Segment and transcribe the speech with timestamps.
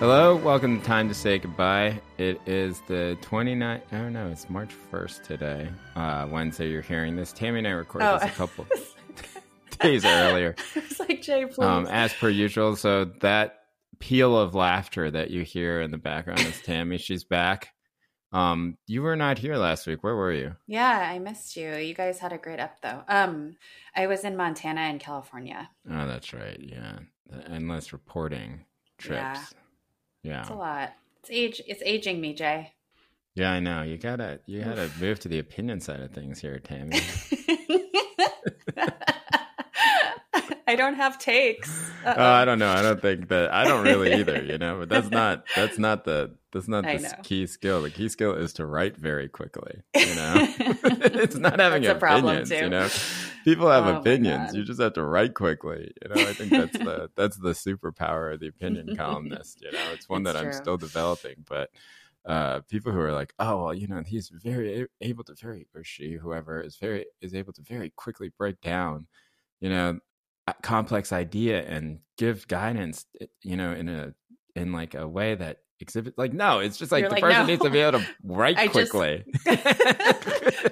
[0.00, 2.00] Hello, welcome to Time to Say Goodbye.
[2.16, 5.68] It is the 29th, oh no, it's March 1st today.
[5.94, 7.32] Uh, Wednesday, you're hearing this.
[7.32, 8.18] Tammy and I recorded Oh.
[8.18, 8.66] this a couple
[9.80, 11.58] days earlier, It's like, Jay, please.
[11.66, 12.76] um, as per usual.
[12.76, 13.58] So that
[13.98, 16.96] peal of laughter that you hear in the background is Tammy.
[16.96, 17.68] She's back.
[18.32, 20.02] Um, you were not here last week.
[20.02, 20.56] Where were you?
[20.66, 21.74] yeah, I missed you.
[21.74, 23.02] You guys had a great up though.
[23.08, 23.56] Um,
[23.94, 25.68] I was in Montana and California.
[25.90, 26.58] Oh, that's right.
[26.58, 27.00] Yeah.
[27.28, 28.64] The endless reporting
[28.98, 29.14] trips.
[29.14, 29.42] Yeah.
[30.22, 30.40] Yeah.
[30.40, 30.94] It's a lot.
[31.20, 31.62] It's age.
[31.66, 32.72] It's aging me, Jay.
[33.34, 33.82] Yeah, I know.
[33.82, 37.00] You gotta you gotta move to the opinion side of things here, Tammy.
[40.70, 41.90] I don't have takes.
[42.16, 42.70] Oh, I don't know.
[42.72, 44.78] I don't think that I don't really either, you know.
[44.80, 47.82] But that's not that's not the that's not the key skill.
[47.82, 50.42] The key skill is to write very quickly, you know.
[50.84, 52.90] it's not having That's a problem, opinions, you know.
[53.44, 54.52] People have Oh, opinions.
[54.52, 55.92] You just have to write quickly.
[56.02, 59.92] You know, I think that's the that's the superpower of the opinion columnist, you know.
[59.92, 61.70] It's one It's that I'm still developing, but
[62.26, 65.84] uh people who are like, "Oh, well, you know, he's very able to very or
[65.84, 69.06] she whoever is very is able to very quickly break down,
[69.60, 70.00] you know,
[70.62, 74.14] complex idea and give guidance eh, you know in a
[74.54, 77.40] in like a way that exhibit like no it's just like You're the like, person
[77.42, 79.24] "No." needs to be able to write I quickly.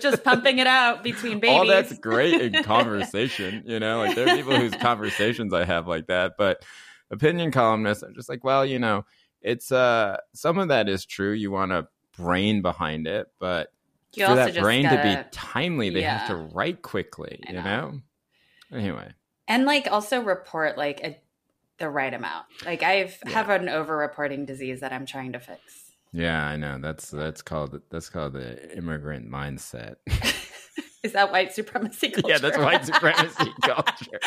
[0.01, 1.57] Just pumping it out between babies.
[1.59, 5.87] all that's great in conversation you know like there are people whose conversations i have
[5.89, 6.63] like that but
[7.11, 9.05] opinion columnists are just like well you know
[9.41, 13.73] it's uh some of that is true you want a brain behind it but
[14.15, 17.41] You for also that just brain to gotta- be timely they have to write quickly
[17.49, 18.01] you know?
[18.73, 19.11] Anyway
[19.49, 21.19] and like also report like a,
[21.79, 22.47] the right amount.
[22.65, 23.33] Like I've Yeah.
[23.33, 25.61] have an over reporting disease that I'm trying to fix.
[26.13, 26.79] Yeah, I know.
[26.81, 29.97] That's that's called that's called the immigrant mindset.
[31.05, 32.29] Is that white supremacy culture?
[32.29, 34.19] yeah, that's white supremacy culture.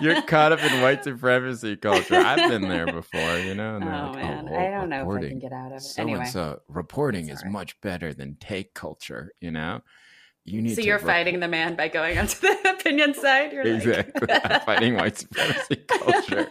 [0.00, 2.14] You're caught up in white supremacy culture.
[2.14, 3.76] I've been there before, you know.
[3.76, 5.78] And Oh like, oh, man, oh, I don't know if I can get out of
[5.78, 5.82] it.
[5.82, 9.32] So anyway, so, reporting is much better than take culture.
[9.40, 9.82] You know,
[10.44, 10.74] you need.
[10.74, 13.52] so you're rep- fighting the man by going onto the opinion side.
[13.52, 14.28] You're like- exactly.
[14.32, 16.48] I'm fighting white supremacy culture.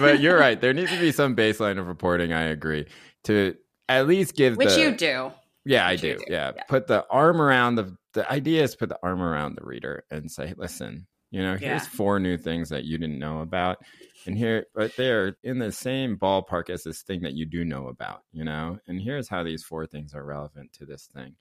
[0.00, 0.60] but you're right.
[0.60, 2.32] There needs to be some baseline of reporting.
[2.32, 2.86] I agree
[3.24, 3.54] to
[3.88, 5.30] at least give Which the, you do.
[5.64, 6.18] Yeah, I Which you do.
[6.18, 6.52] do, Yeah.
[6.56, 6.62] yeah.
[6.68, 10.30] Put the arm around the the idea is put the arm around the reader and
[10.30, 11.88] say, listen, you know, here's Yeah.
[11.90, 13.78] four new things that you didn't know about.
[14.26, 17.88] And here but they're in the same ballpark as this thing that you do know
[17.88, 18.78] about, you know?
[18.88, 21.34] And here's how these four things are relevant to this thing.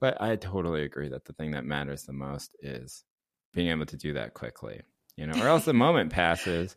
[0.00, 3.04] But I totally agree that the thing that matters the most is
[3.52, 4.80] being able to do that quickly.
[5.16, 6.76] You know, or else the moment passes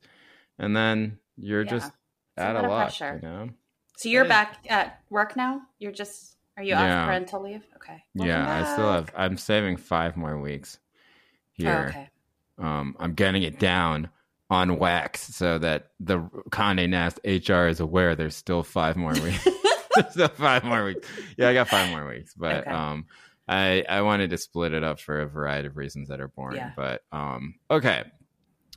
[0.57, 1.69] and then you're Yeah.
[1.69, 1.91] just
[2.37, 3.19] a out lot of of luck, pressure.
[3.21, 3.49] you know?
[3.97, 4.29] So you're Yeah.
[4.29, 5.61] back at work now.
[5.79, 7.01] You're just are you Yeah.
[7.01, 7.63] off parental leave?
[7.77, 8.03] Okay.
[8.15, 9.11] Welcome yeah, I still have.
[9.15, 11.87] I'm saving five more weeks Oh, here.
[11.89, 12.09] okay.
[12.57, 14.09] Um, I'm getting it down
[14.49, 18.15] on wax so that the Condé Nast HR is aware.
[18.15, 19.47] There's still five more weeks.
[20.11, 21.07] Still five more weeks.
[21.37, 22.71] Yeah, I got five more weeks, but Okay.
[22.71, 23.05] um,
[23.47, 26.57] I I wanted to split it up for a variety of reasons that are boring.
[26.57, 26.71] Yeah.
[26.75, 28.03] But um, okay,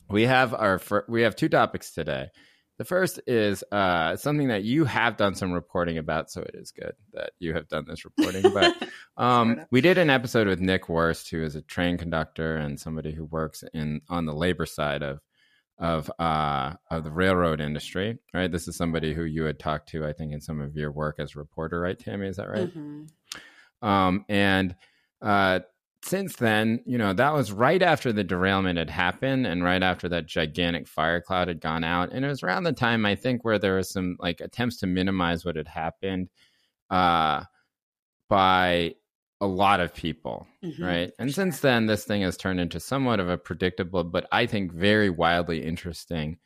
[0.08, 2.28] we have our fir- we have two topics today.
[2.76, 6.72] The first is uh, something that you have done some reporting about, so it is
[6.72, 8.52] good that you have done this reporting.
[8.52, 8.74] But
[9.16, 13.12] um, we did an episode with Nick Worst, who is a train conductor and somebody
[13.12, 15.20] who works in on the labor side of
[15.78, 18.18] of uh, of the railroad industry.
[18.32, 20.92] Right, this is somebody who you had talked to, I think, in some of your
[20.92, 21.80] work as a reporter.
[21.80, 22.72] Right, Tammy, is that right?
[22.74, 23.08] Mhm.
[23.82, 24.74] Um, and
[25.20, 25.60] uh,
[26.04, 30.08] since then, you know, that was right after the derailment had happened and right after
[30.10, 32.12] that gigantic fire cloud had gone out.
[32.12, 34.86] And it was around the time, I think, where there was some like attempts to
[34.86, 36.28] minimize what had happened
[36.90, 37.44] uh,
[38.28, 38.94] by
[39.40, 40.46] a lot of people.
[40.62, 40.80] Mhm.
[40.80, 41.12] Right.
[41.18, 44.72] And since then, this thing has turned into somewhat of a predictable, but I think
[44.72, 46.38] very wildly interesting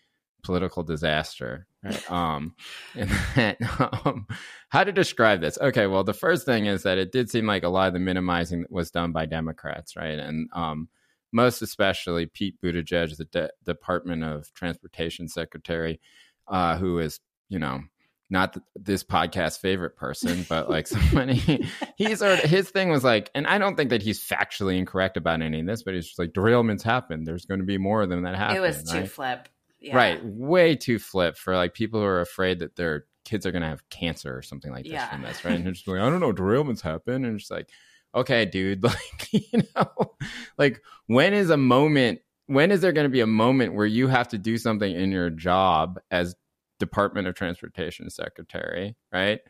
[0.42, 1.66] political disaster.
[1.82, 2.10] Right?
[2.10, 2.54] um,
[2.94, 3.56] and that,
[4.04, 4.26] um,
[4.70, 5.58] how to describe this?
[5.60, 5.86] Okay.
[5.86, 8.64] Well, the first thing is that it did seem like a lot of the minimizing
[8.70, 9.96] was done by Democrats.
[9.96, 10.18] Right.
[10.18, 10.88] And, um,
[11.32, 16.00] most especially Pete Buttigieg, the De- Department of Transportation Secretary,
[16.46, 17.20] uh, who is,
[17.50, 17.82] you know,
[18.30, 21.66] not this podcast favorite person, but like somebody,
[21.96, 25.60] he's his thing was like, and I don't think that he's factually incorrect about any
[25.60, 27.24] of this, but he's just like derailments happen.
[27.24, 28.56] There's going to be more of them that happen.
[28.56, 29.10] It was too right?
[29.10, 29.48] flip.
[29.80, 29.96] Yeah.
[29.96, 33.62] Right, way too flip for like people who are afraid that their kids are going
[33.62, 35.08] to have cancer or something like this Yeah.
[35.08, 35.54] from this, right?
[35.54, 37.68] And they're just like, I don't know, derailments happen, and it's just like,
[38.14, 40.16] okay, dude, like you know,
[40.56, 42.20] like when is a moment?
[42.46, 45.12] When is there going to be a moment where you have to do something in
[45.12, 46.34] your job as
[46.78, 49.40] Department of Transportation Secretary, right?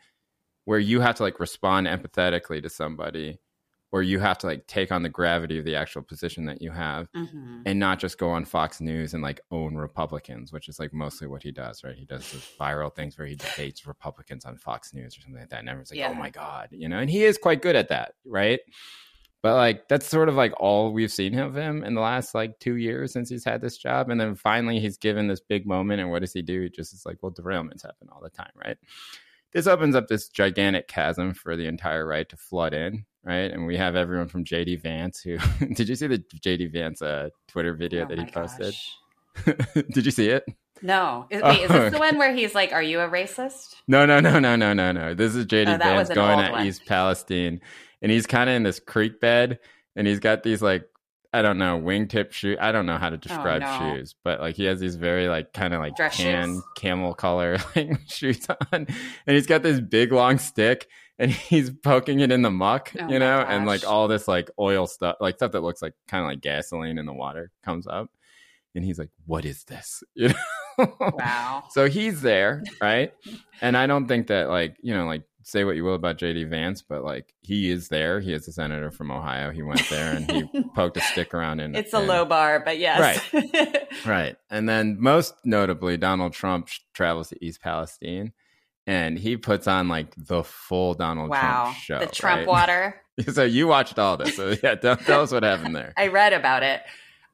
[0.65, 3.39] Where you have to like respond empathetically to somebody
[3.91, 6.71] or you have to like take on the gravity of the actual position that you
[6.71, 7.63] have Mhm.
[7.65, 11.27] and not just go on Fox News and like own Republicans, which is like mostly
[11.27, 11.97] what he does, right?
[11.97, 15.49] He does those viral things where he debates Republicans on Fox News or something like
[15.49, 15.61] that.
[15.61, 16.11] And everyone's like, Yeah.
[16.11, 18.61] oh my God, you know, and he is quite good at that, right?
[19.43, 22.59] But like that's sort of like all we've seen of him in the last like
[22.59, 24.11] two years since he's had this job.
[24.11, 26.01] And then finally he's given this big moment.
[26.01, 26.63] And what does he do?
[26.63, 28.77] He just is like, well, derailments happen all the time, right?
[29.53, 33.51] This opens up this gigantic chasm for the entire right to flood in, right?
[33.51, 35.39] And we have everyone from JD Vance who
[35.75, 38.75] did you see the JD Vance uh, Twitter video Oh that he posted?
[39.93, 40.45] did you see it?
[40.83, 41.27] No.
[41.31, 41.99] Is, Oh, wait, is this the okay.
[41.99, 43.77] one where he's like, Are you a racist?
[43.87, 45.15] No, no, no, no, no, no, no.
[45.15, 46.67] This is JD Oh, Vance going at one.
[46.67, 47.61] East Palestine,
[48.03, 49.59] and he's kind of in this creek bed,
[49.97, 50.85] and he's got these like
[51.33, 52.57] I don't know wingtip shoe.
[52.59, 53.97] I don't know how to oh, describe Oh, no.
[53.97, 56.63] shoes, but like he has these very like kind of like Dress tan shoes?
[56.77, 58.89] camel color like shoes on, and
[59.27, 63.19] he's got this big long stick, and he's poking it in the muck, Oh you
[63.19, 66.31] know, and like all this like oil stuff, like stuff that looks like kind of
[66.31, 68.11] like gasoline in the water comes up,
[68.75, 70.95] and he's like, "What is this?" You know.
[71.01, 71.65] Wow.
[71.71, 73.13] So he's there, right?
[73.61, 76.49] and I don't think that like, you know, like say what you will about JD
[76.51, 78.21] Vance, but like he is there.
[78.21, 79.51] He is a senator from Ohio.
[79.51, 82.61] He went there and he poked a stick around in It's a in- low bar,
[82.65, 83.25] but yes.
[83.33, 83.75] Right.
[84.07, 84.37] Right.
[84.49, 88.33] And then most notably Donald Trump sh- travels to East Palestine
[88.87, 91.65] and he puts on like the full Donald wow.
[91.65, 91.99] Trump show.
[91.99, 92.47] the Trump right?
[92.47, 93.03] water.
[93.33, 94.37] so you watched all this.
[94.37, 95.93] So yeah, tell, tell us what happened there.
[95.97, 96.83] I read about it.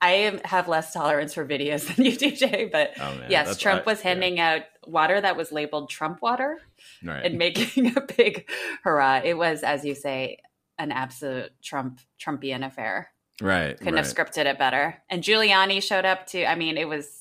[0.00, 3.30] I have less tolerance for videos than you do, Jay, but Oh man.
[3.30, 6.73] yes, Trump was handing out water that was labeled Trump water yeah,
[7.04, 7.24] right.
[7.24, 8.48] and making a big
[8.82, 9.20] hurrah.
[9.24, 10.38] It was, as you say,
[10.78, 13.10] an absolute Trump Trumpian affair.
[13.40, 13.76] right.
[13.78, 14.04] Couldn't right.
[14.04, 14.96] have scripted it better.
[15.08, 16.44] And Giuliani showed up too.
[16.44, 17.20] I mean, it was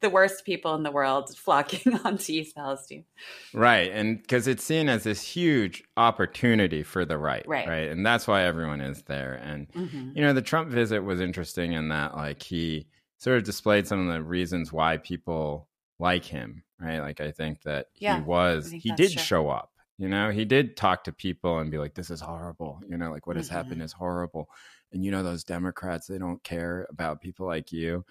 [0.00, 3.04] the worst people in the world flocking onto East Palestine.
[3.52, 3.92] Right.
[3.92, 7.44] And because it's seen as this huge opportunity for the right.
[7.46, 7.68] Right.
[7.68, 7.88] Right.
[7.90, 9.34] And that's why everyone is there.
[9.34, 10.16] And, Mhm.
[10.16, 12.86] you know, the Trump visit was interesting in that, like, he
[13.18, 15.68] sort of displayed some of the reasons why people
[15.98, 16.64] like him.
[16.80, 17.00] Right.
[17.00, 19.22] Like, I think that Yeah, he was, he did true.
[19.22, 19.70] show up.
[19.98, 22.80] You know, he did talk to people and be like, this is horrible.
[22.88, 23.52] You know, like what has Mhm.
[23.52, 24.48] happened is horrible.
[24.92, 28.04] And, you know, those Democrats, they don't care about people like you.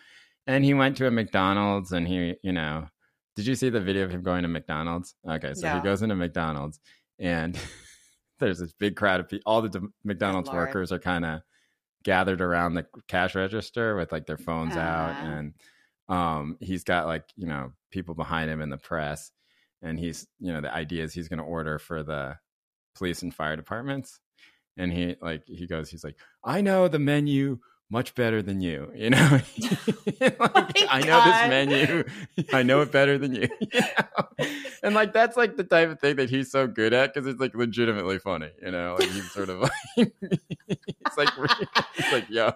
[0.46, 2.88] And he went to a McDonald's and he, you know,
[3.36, 5.16] did you see the video of him going to McDonald's?
[5.28, 6.80] Okay, so he goes into McDonald's
[7.18, 7.58] and
[8.40, 9.52] there's this big crowd of people.
[9.52, 11.42] All the d- McDonald's workers are kind of
[12.04, 15.26] gathered around the cash register with like their phones out Ah.
[15.26, 15.54] and
[16.10, 19.32] um he's got like, you know, people behind him in the press
[19.82, 22.38] and he's, you know, the idea is he's going to order for the
[22.96, 24.20] police and fire departments.
[24.78, 27.60] And he like he goes he's like, "I know the menu
[27.92, 29.40] much better than you, you know.
[30.22, 32.04] Like, I know this menu.
[32.52, 33.48] I know it better than you.
[33.62, 34.48] you know?
[34.84, 37.40] And like that's like the type of thing that he's so good at because it's
[37.40, 38.98] like legitimately funny, you know.
[39.00, 39.62] Like he's sort of
[39.98, 40.12] like
[40.68, 41.30] he's like
[41.96, 42.52] he's like, yo,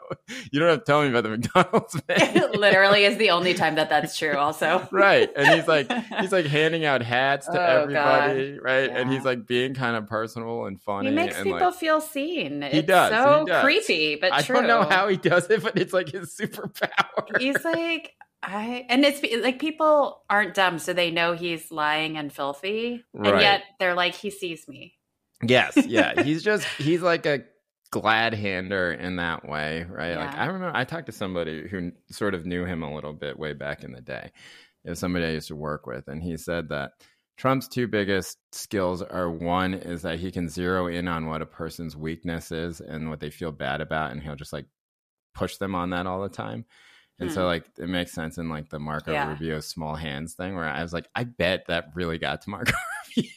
[0.51, 2.43] you don't have to tell me about the McDonald's menu.
[2.43, 4.35] It literally is the only time that that's true.
[4.37, 5.29] Also, right.
[5.35, 8.89] And he's like he's like handing out hats to Oh, everybody, right?
[8.89, 11.09] And he's like being kind of personal and funny.
[11.09, 12.61] he makes people like, feel seen.
[12.61, 13.63] He it's does, So he does.
[13.63, 14.57] creepy, but I true.
[14.57, 17.39] don't know how he does it, but it's like his superpower.
[17.39, 22.31] he's like I and it's like people aren't dumb, so they know he's lying and
[22.31, 24.95] filthy, and yet they're like, he sees me.
[25.41, 26.21] Yes, yeah.
[26.23, 27.43] He's just he's like a
[27.91, 30.15] glad hander in that way, right?
[30.15, 33.39] Like I remember I talked to somebody who sort of knew him a little bit
[33.39, 34.31] way back in the day.
[34.83, 36.91] It was somebody I used to work with, and he said that
[37.37, 41.45] Trump's two biggest skills are one is that he can zero in on what a
[41.45, 44.65] person's weakness is and what they feel bad about, and he'll just like
[45.33, 46.65] push them on that all the time.
[47.19, 47.47] And so Hmm.
[47.47, 49.29] like it makes sense in like the Marco Yeah.
[49.29, 52.73] Rubio small hands thing where I was like, I bet that really got to Marco
[53.15, 53.31] Rubio.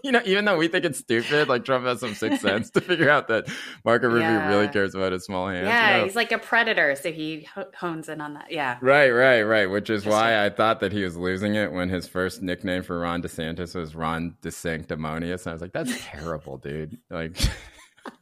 [0.02, 2.80] you know, even though we think it's stupid, like Trump has some sixth sense to
[2.80, 3.46] figure out that
[3.84, 4.48] Marco Rubio Yeah.
[4.48, 5.66] really cares about his small hands.
[5.66, 6.04] yeah, you know?
[6.06, 8.50] he's like a predator, so he hones in on that.
[8.50, 9.66] Yeah, Right, right, right.
[9.66, 10.42] Which is why.
[10.44, 13.94] I thought that he was losing it when his first nickname for Ron DeSantis was
[13.94, 15.46] Ron DeSanctimonious.
[15.46, 16.96] I was like, that's terrible, dude.
[17.10, 17.36] Like,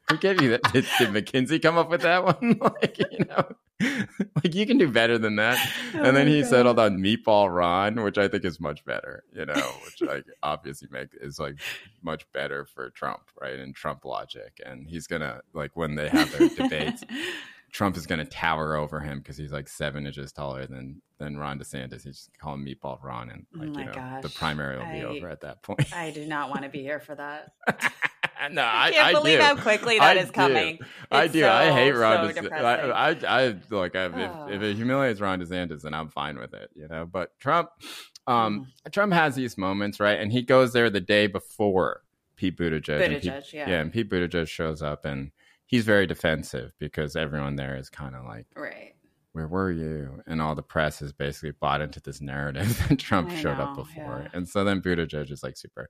[0.08, 0.62] who gave you that?
[0.72, 2.58] Did, did McKinsey come up with that one?
[2.60, 3.54] like, you know,
[4.42, 5.58] like you can do better than that.
[5.94, 6.50] Oh and then he God.
[6.50, 9.24] settled on Meatball Ron, which I think is much better.
[9.32, 11.56] You know, which like obviously make is like
[12.02, 13.58] much better for Trump, right?
[13.58, 17.02] And Trump logic, and he's gonna like when they have their debates.
[17.72, 21.36] Trump is going to tower over him because he's like seven inches taller than than
[21.36, 22.04] Ron DeSantis.
[22.04, 24.90] He's just call him Meatball Ron, and Oh like my you know the primary will
[24.90, 25.94] be over at that point.
[25.94, 27.52] I do not want to be here for that.
[28.50, 29.44] no, I I, can't I believe do.
[29.44, 30.32] how quickly that I is do.
[30.32, 30.78] coming.
[31.10, 31.46] I It's do.
[31.46, 32.34] I hate Ron.
[32.34, 32.52] so DeSantis.
[32.52, 33.10] I, I,
[33.48, 34.48] I like if, Oh.
[34.50, 36.70] if it humiliates Ron DeSantis, then I'm fine with it.
[36.74, 37.70] You know, but Trump,
[38.26, 38.92] um, Mm.
[38.92, 40.18] Trump has these moments, right?
[40.18, 42.02] And he goes there the day before
[42.36, 43.00] Pete Buttigieg.
[43.00, 43.68] and Pete- Buttigieg, yeah.
[43.70, 45.30] yeah, and Pete Buttigieg shows up and
[45.64, 48.94] he's very defensive because everyone there is kind of like, right.
[49.36, 50.22] Where were you?
[50.26, 53.76] And all the press is basically bought into this narrative that Trump I showed up
[53.76, 54.22] before.
[54.24, 54.30] yeah.
[54.32, 55.88] And so then Buttigieg is like super.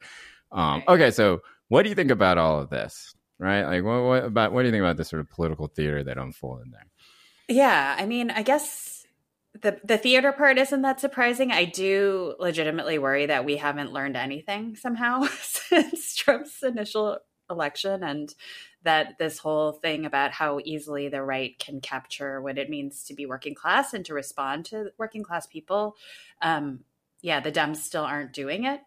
[0.51, 0.89] Um, Right.
[0.89, 3.15] Okay, so what do you think about all of this?
[3.39, 3.65] Right?
[3.65, 6.19] Like, what, what about what do you think about this sort of political theater that
[6.19, 6.87] unfolded there?
[7.49, 9.05] Yeah, I mean, I guess
[9.63, 11.53] the the theater part isn't that surprising.
[11.53, 17.19] I do legitimately worry that we haven't learned anything somehow since Trump's initial
[17.51, 18.35] election and
[18.83, 23.15] that this whole thing about how easily the right can capture what it means to
[23.15, 25.97] be working class and to respond to working class people.
[26.43, 26.81] Um,
[27.21, 28.81] yeah, the Dems still aren't doing it.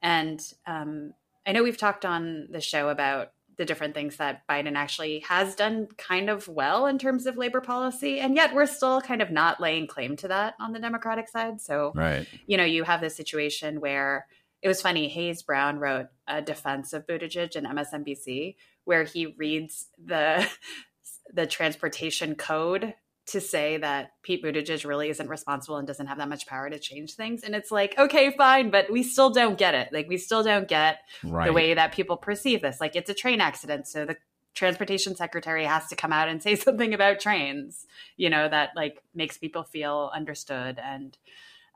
[0.00, 1.12] And um,
[1.46, 5.54] I know we've talked on the show about the different things that Biden actually has
[5.54, 8.20] done kind of well in terms of labor policy.
[8.20, 11.60] And yet we're still kind of not laying claim to that on the Democratic side.
[11.60, 12.26] So, Right.
[12.46, 14.26] you know, you have this situation where
[14.62, 15.08] it was funny.
[15.08, 20.46] Hayes Brown wrote a defense of Buttigieg in MSNBC where he reads the
[21.32, 22.94] the transportation code
[23.26, 26.78] to say that Pete Buttigieg really isn't responsible and doesn't have that much power to
[26.78, 27.42] change things.
[27.42, 29.92] And it's like, okay, fine, but we still don't get it.
[29.92, 31.46] Like we still don't get Right.
[31.46, 32.80] the way that people perceive this.
[32.80, 34.16] Like it's a train accident, so the
[34.54, 37.86] transportation secretary has to come out and say something about trains,
[38.16, 41.18] you know, that like makes people feel understood and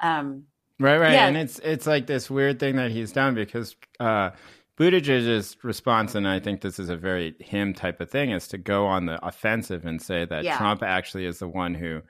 [0.01, 0.45] um
[0.81, 1.13] Right, right.
[1.13, 1.27] Yeah.
[1.29, 4.31] And it's it's like this weird thing that he's done because uh
[4.79, 8.59] Buttigieg's response, and I think this is a very him type of thing, is to
[8.59, 10.57] go on the offensive and say that Yeah.
[10.57, 12.01] Trump actually is the one who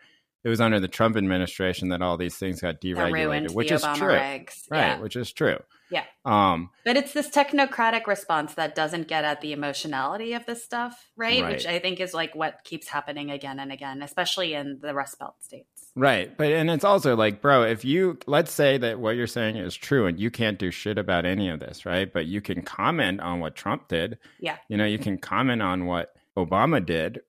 [0.44, 3.96] it was under the Trump administration that all these things got deregulated, which is Obama
[3.96, 4.14] true.
[4.14, 4.70] regs.
[4.70, 5.00] Right, Yeah.
[5.00, 5.58] which is true.
[5.90, 6.04] Yeah.
[6.24, 11.10] Um But it's this technocratic response that doesn't get at the emotionality of this stuff,
[11.16, 11.44] right?
[11.44, 15.18] Which I think is like what keeps happening again and again, especially in the Rust
[15.18, 15.69] Belt states.
[15.96, 16.36] Right.
[16.36, 19.74] But and it's also like, bro, if you let's say that what you're saying is
[19.74, 22.10] true and you can't do shit about any of this, right?
[22.12, 24.18] But you can comment on what Trump did.
[24.38, 24.56] Yeah.
[24.68, 27.20] You know, you can comment on what Obama did.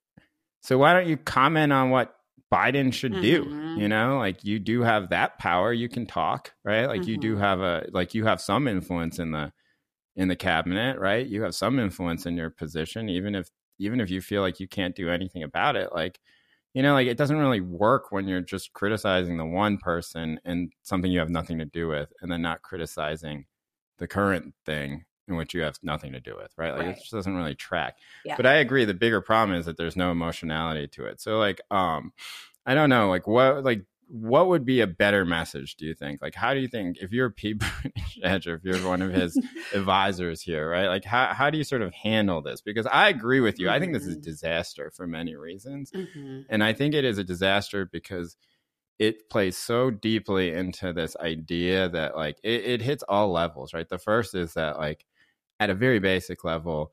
[0.62, 2.14] So why don't you comment on what
[2.54, 3.46] Biden should do?
[3.46, 3.78] Mhm.
[3.80, 6.86] You know, like you do have that power, you can talk, right?
[6.86, 7.40] Like you do Mhm.
[7.40, 9.52] have a like you have some influence in the
[10.14, 11.26] in the cabinet, right?
[11.26, 14.68] You have some influence in your position even if even if you feel like you
[14.68, 16.20] can't do anything about it, like
[16.74, 20.72] you know, like it doesn't really work when you're just criticizing the one person and
[20.82, 23.46] something you have nothing to do with, and then not criticizing
[23.98, 26.72] the current thing in which you have nothing to do with, right?
[26.72, 26.96] Like Right.
[26.96, 27.98] it just doesn't really track.
[28.24, 28.36] Yeah.
[28.36, 28.84] But I agree.
[28.84, 31.20] The bigger problem is that there's no emotionality to it.
[31.20, 32.12] So, like, um,
[32.66, 33.84] I don't know, like what, like.
[34.08, 35.76] What would be a better message?
[35.76, 36.20] Do you think?
[36.20, 39.38] Like, how do you think if you're Pete Buttigieg or if you're one of his
[39.74, 40.88] advisors here, right?
[40.88, 42.60] Like, how how do you sort of handle this?
[42.60, 43.70] Because I agree with you.
[43.70, 44.22] I think this is a Mhm.
[44.22, 45.92] disaster for many reasons.
[45.92, 46.44] Mhm.
[46.50, 48.36] And I think it is a disaster because
[48.98, 53.88] it plays so deeply into this idea that like it, it hits all levels, right?
[53.88, 55.06] The first is that like
[55.58, 56.92] at a very basic level,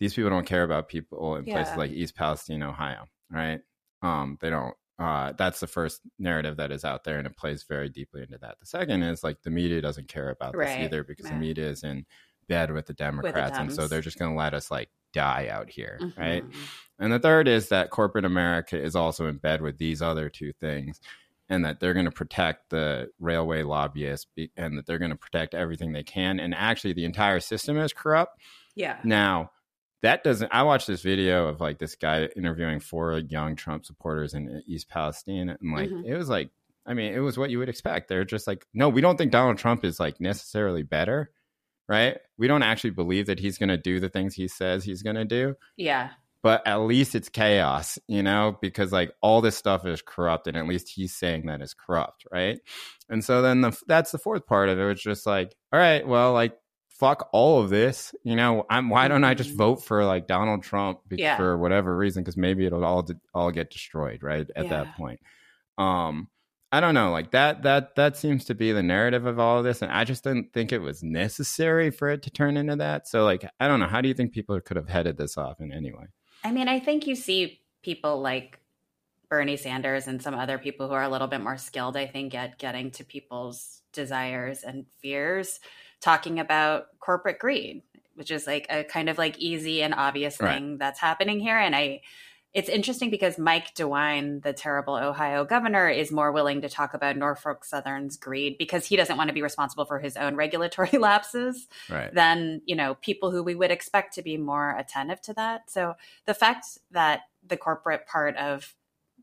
[0.00, 3.60] these people don't care about people in places like East Palestine, Ohio, right?
[4.02, 4.74] Um, they don't.
[4.98, 8.38] Uh, that's the first narrative that is out there, and it plays very deeply into
[8.38, 8.58] that.
[8.58, 11.32] The second is like the media doesn't care about this either because Yeah.
[11.34, 12.04] the media is in
[12.48, 15.70] bed with the Democrats, and so they're just going to let us like die out
[15.70, 16.44] here, right?
[16.44, 16.54] Mhm.
[16.98, 20.52] And the third is that corporate America is also in bed with these other two
[20.54, 21.00] things,
[21.48, 25.16] and that they're going to protect the railway lobbyists be- and that they're going to
[25.16, 26.40] protect everything they can.
[26.40, 28.40] And actually, the entire system is corrupt.
[28.74, 28.98] Yeah.
[29.04, 29.52] Now,
[30.02, 30.50] that doesn't.
[30.52, 34.88] I watched this video of like this guy interviewing four young Trump supporters in East
[34.88, 36.04] Palestine, and like Mhm.
[36.06, 36.50] it was like,
[36.86, 38.08] I mean, it was what you would expect.
[38.08, 41.30] They're just like, no, we don't think Donald Trump is like necessarily better.
[41.88, 42.18] Right?
[42.36, 45.16] We don't actually believe that he's going to do the things he says he's going
[45.16, 46.10] to do Yeah.
[46.42, 50.56] but at least it's chaos, you know, because like all this stuff is corrupt, and
[50.56, 52.60] at least he's saying that it's corrupt, right?
[53.08, 54.90] And so then the that's the fourth part of it.
[54.90, 56.58] It's just like, all right, well, like
[56.98, 58.66] fuck all of this, you know.
[58.68, 59.56] I'm why don't I just Mhm.
[59.58, 61.36] vote for like Donald Trump be- Yeah.
[61.36, 62.22] for whatever reason?
[62.22, 64.48] Because maybe it'll all all get destroyed, right?
[64.56, 64.70] At Yeah.
[64.70, 65.20] that point,
[65.76, 66.28] um.
[66.70, 69.64] I don't know, like that that that seems to be the narrative of all of
[69.64, 73.08] this, and I just didn't think it was necessary for it to turn into that.
[73.08, 73.86] So, like, I don't know.
[73.86, 76.04] How do you think people could have headed this off in any way?
[76.44, 78.60] I mean, I think you see people like
[79.30, 82.34] Bernie Sanders and some other people who are a little bit more skilled, I think,
[82.34, 85.60] at getting to people's desires and fears,
[86.00, 87.82] talking about corporate greed,
[88.14, 90.54] which is like a kind of like easy and obvious Right.
[90.54, 91.58] thing that's happening here.
[91.58, 92.00] And I,
[92.54, 97.16] it's interesting because Mike DeWine, the terrible Ohio governor, is more willing to talk about
[97.16, 101.68] Norfolk Southern's greed because he doesn't want to be responsible for his own regulatory lapses
[101.90, 102.12] Right.
[102.12, 105.94] than you know people who we would expect to be more attentive to that so
[106.24, 108.74] the fact that the corporate part of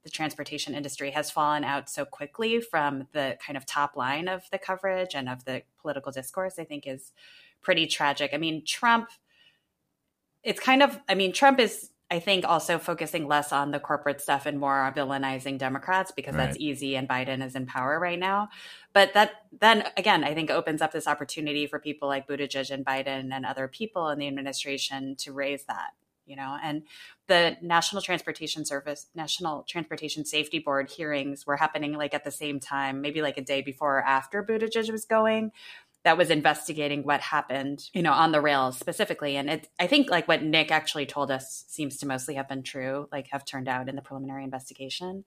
[0.05, 4.43] the transportation industry has fallen out so quickly from the kind of top line of
[4.51, 7.11] the coverage and of the political discourse i think is
[7.61, 9.09] pretty tragic i mean trump
[10.43, 14.21] it's kind of i mean trump is I think also focusing less on the corporate
[14.21, 16.45] stuff and more on villainizing Democrats because right.
[16.45, 18.49] that's easy and Biden is in power right now.
[18.93, 22.85] But that then again, I think opens up this opportunity for people like Buttigieg and
[22.85, 25.93] Biden and other people in the administration to raise that,
[26.25, 26.57] you know.
[26.63, 26.83] And
[27.27, 32.59] the National Transportation Service, National Transportation Safety Board hearings were happening like at the same
[32.59, 35.51] time, maybe like a day before or after Buttigieg was going
[36.05, 39.35] that was investigating what happened, you know, on the rails specifically.
[39.37, 42.61] And it, I think like what Nick actually told us seems to mostly have been
[42.61, 45.25] true, like have turned out in the preliminary investigation.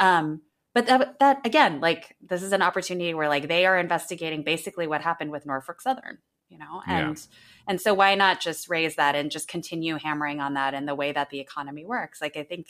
[0.00, 0.42] Um,
[0.74, 4.88] but that, that again, like this is an opportunity where like they are investigating basically
[4.88, 7.22] what happened with Norfolk Southern, you know, and yeah.
[7.66, 10.94] And so why not just raise that and just continue hammering on that in the
[10.94, 12.20] way that the economy works?
[12.20, 12.68] Like I think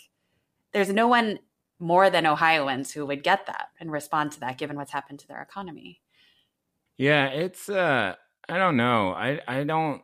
[0.73, 1.38] there's no one
[1.79, 5.29] more than Ohioans who would get that and respond to that, given what's happened to
[5.29, 6.00] their economy.
[6.97, 8.15] Yeah, it's uh
[8.49, 9.11] I don't know.
[9.11, 10.03] I I don't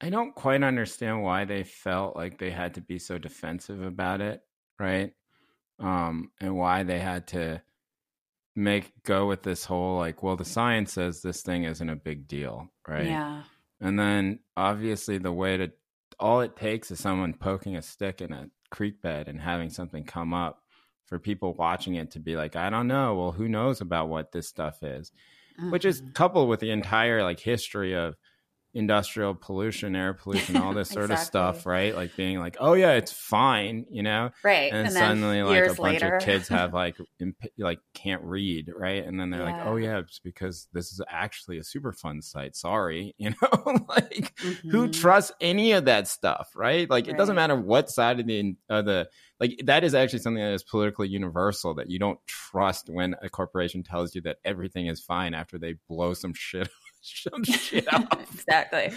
[0.00, 4.20] I don't quite understand why they felt like they had to be so defensive about
[4.20, 4.42] it,
[4.78, 5.12] right?
[5.80, 7.62] Um and why they had to
[8.56, 12.28] make go with this whole like well the science says this thing isn't a big
[12.28, 13.06] deal, right?
[13.06, 13.42] Yeah.
[13.80, 15.72] And then obviously the way to
[16.18, 20.04] all it takes is someone poking a stick in a creek bed and having something
[20.04, 20.62] come up
[21.06, 23.16] for people watching it to be like, I don't know.
[23.16, 25.12] Well, who knows about what this stuff is?
[25.68, 26.12] which is mm-hmm.
[26.12, 28.16] coupled with the entire like history of
[28.72, 31.22] industrial pollution, air pollution, all this sort exactly.
[31.22, 31.94] of stuff, right?
[31.94, 34.72] Like being like, oh yeah, it's fine, you know, right?
[34.72, 36.16] And, and suddenly, like a bunch later...
[36.16, 39.04] of kids have like imp- like can't read, right?
[39.04, 39.56] And then they're yeah.
[39.56, 42.56] like, oh yeah, it's because this is actually a Superfund site.
[42.56, 44.70] Sorry, you know, like mm-hmm.
[44.70, 46.88] who trusts any of that stuff, right?
[46.88, 47.14] Like right.
[47.14, 49.08] it doesn't matter what side of the uh, the
[49.40, 53.28] like that is actually something that is politically universal that you don't trust when a
[53.28, 56.68] corporation tells you that everything is fine after they blow some shit
[57.00, 57.86] some shit
[58.32, 58.92] exactly.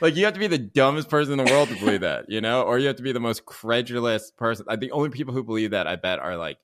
[0.00, 2.40] Like you have to be the dumbest person in the world to believe that, you
[2.40, 4.66] know, or you have to be the most credulous person.
[4.78, 6.58] The only people who believe that, I bet, are like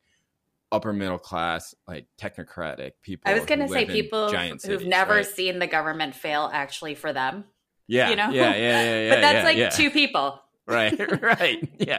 [0.73, 3.31] upper middle class, like technocratic people.
[3.31, 5.27] I was going to say people who've cities, never right?
[5.27, 7.45] seen the government fail actually for them.
[7.89, 9.01] Yeah, you know, yeah, yeah, yeah.
[9.01, 9.71] yeah but that's yeah, like yeah.
[9.71, 10.41] two people.
[10.67, 11.99] right, right, yeah,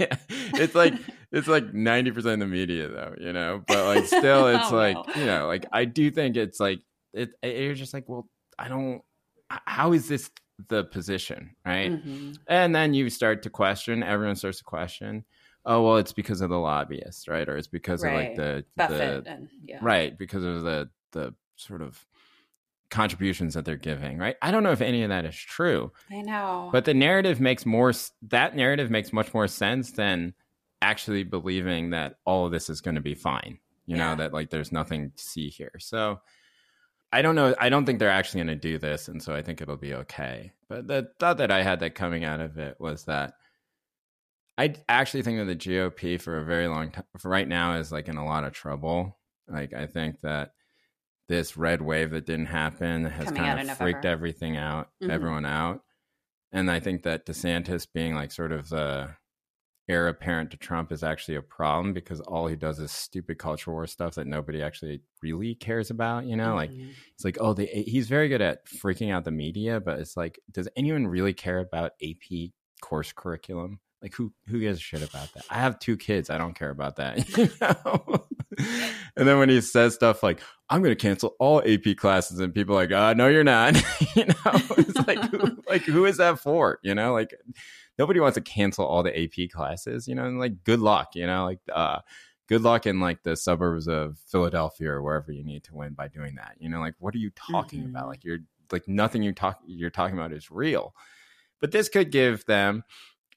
[0.00, 0.16] yeah.
[0.54, 0.94] It's like
[1.30, 3.62] it's like ninety percent of the media, though, you know.
[3.68, 5.14] But like, still, oh, it's oh, like no.
[5.14, 6.80] you know, like I do think it's like
[7.12, 9.02] it, it, you're just like, well, I don't.
[9.48, 10.30] How is this
[10.68, 11.92] the position, right?
[11.92, 12.32] Mm-hmm.
[12.48, 14.02] And then you start to question.
[14.02, 15.24] Everyone starts to question.
[15.64, 17.48] Oh well, it's because of the lobbyists, right?
[17.48, 18.10] Or it's because right.
[18.10, 19.78] of like the Buffett the and, yeah.
[19.82, 22.04] right because of the the sort of
[22.90, 24.36] contributions that they're giving, right?
[24.40, 25.92] I don't know if any of that is true.
[26.10, 26.70] I know.
[26.72, 27.92] But the narrative makes more
[28.28, 30.34] that narrative makes much more sense than
[30.80, 33.58] actually believing that all of this is going to be fine.
[33.86, 34.10] You yeah.
[34.10, 35.72] know, that like there's nothing to see here.
[35.78, 36.20] So
[37.10, 37.54] I don't know.
[37.58, 39.94] I don't think they're actually going to do this, and so I think it'll be
[39.94, 40.52] okay.
[40.68, 43.34] But the thought that I had that coming out of it was that
[44.58, 47.90] I actually think that the GOP for a very long time, for right now, is
[47.92, 49.16] like in a lot of trouble.
[49.48, 50.52] Like I think that
[51.28, 55.10] this red wave that didn't happen has Coming kind of freaked everything out, mm-hmm.
[55.10, 55.82] everyone out,
[56.52, 59.10] and I think that DeSantis being like sort of the
[59.88, 63.72] heir apparent to Trump is actually a problem because all he does is stupid culture
[63.72, 66.26] war stuff that nobody actually really cares about.
[66.26, 66.56] You know, mm-hmm.
[66.56, 66.70] like
[67.14, 70.38] it's like, oh, the, he's very good at freaking out the media, but it's like,
[70.50, 73.80] does anyone really care about AP course curriculum?
[74.02, 75.44] Like who who gives a shit about that?
[75.50, 76.30] I have two kids.
[76.30, 77.26] I don't care about that.
[77.36, 78.26] You know?
[79.16, 82.54] and then when he says stuff like, I'm going to cancel all AP classes, and
[82.54, 83.74] people are like, uh, no, you're not.
[84.16, 84.34] you know,
[84.76, 86.78] it's like, who, like, who is that for?
[86.82, 87.34] You know, like,
[87.98, 91.26] nobody wants to cancel all the AP classes, you know, and like, good luck, you
[91.26, 91.98] know, like, uh,
[92.48, 96.08] good luck in like the suburbs of Philadelphia or wherever you need to win by
[96.08, 96.56] doing that.
[96.58, 97.90] You know, like, what are you talking mm-hmm.
[97.90, 98.08] about?
[98.08, 98.38] Like, you're
[98.72, 100.94] like, nothing you talk, you're talking about is real.
[101.60, 102.84] But this could give them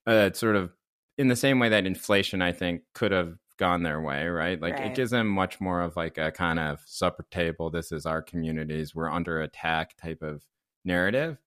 [0.05, 0.71] a sort of,
[1.17, 4.59] in the same way that inflation, I think, could have gone their way, right?
[4.59, 4.87] Like right.
[4.87, 7.69] it gives them much more of like a kind of supper table.
[7.69, 8.95] This is our communities.
[8.95, 10.43] We're under attack type of
[10.83, 11.37] narrative.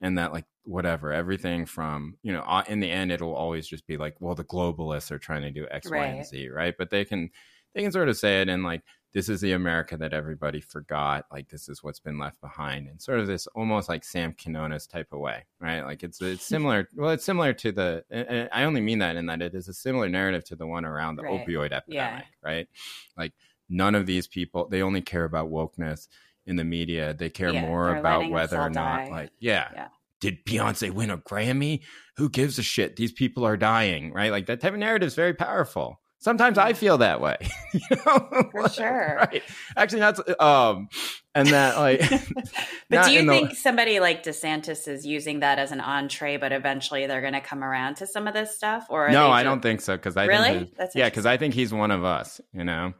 [0.00, 3.96] And that like whatever, everything from, you know, in the end, it'll always just be
[3.96, 6.00] like, well, the globalists are trying to do X, right.
[6.00, 6.74] Y, and Z, right?
[6.76, 7.30] But they can,
[7.74, 8.82] they can sort of say it in like,
[9.14, 11.24] this is the America that everybody forgot.
[11.32, 14.86] Like this is what's been left behind, and sort of this almost like Sam Quinones
[14.86, 15.82] type of way, right?
[15.82, 16.88] Like it's it's similar.
[16.94, 18.48] well, it's similar to the.
[18.52, 21.16] I only mean that in that it is a similar narrative to the one around
[21.16, 21.46] the right.
[21.46, 22.22] opioid epidemic, yeah.
[22.42, 22.68] right?
[23.16, 23.32] Like
[23.68, 26.08] none of these people they only care about wokeness
[26.48, 27.14] in the media.
[27.14, 29.10] They care yeah, more about whether or not, die.
[29.10, 29.88] like, yeah, yeah
[30.20, 31.82] did Beyonce win a Grammy?
[32.16, 32.96] Who gives a shit?
[32.96, 34.32] These people are dying, right?
[34.32, 37.36] Like that type of narrative is very powerful Sometimes I feel that way.
[37.72, 38.48] you know?
[38.50, 39.16] For sure.
[39.18, 39.42] right.
[39.76, 40.40] Actually, not.
[40.40, 40.88] Um,
[41.34, 42.00] and that like.
[42.90, 46.50] but do you think the, somebody like DeSantis is using that as an entree, but
[46.50, 48.86] eventually they're going to come around to some of this stuff?
[48.90, 49.96] Or no, I don't think so.
[49.96, 52.40] Because I really, think yeah, because I think he's one of us.
[52.52, 52.94] You know.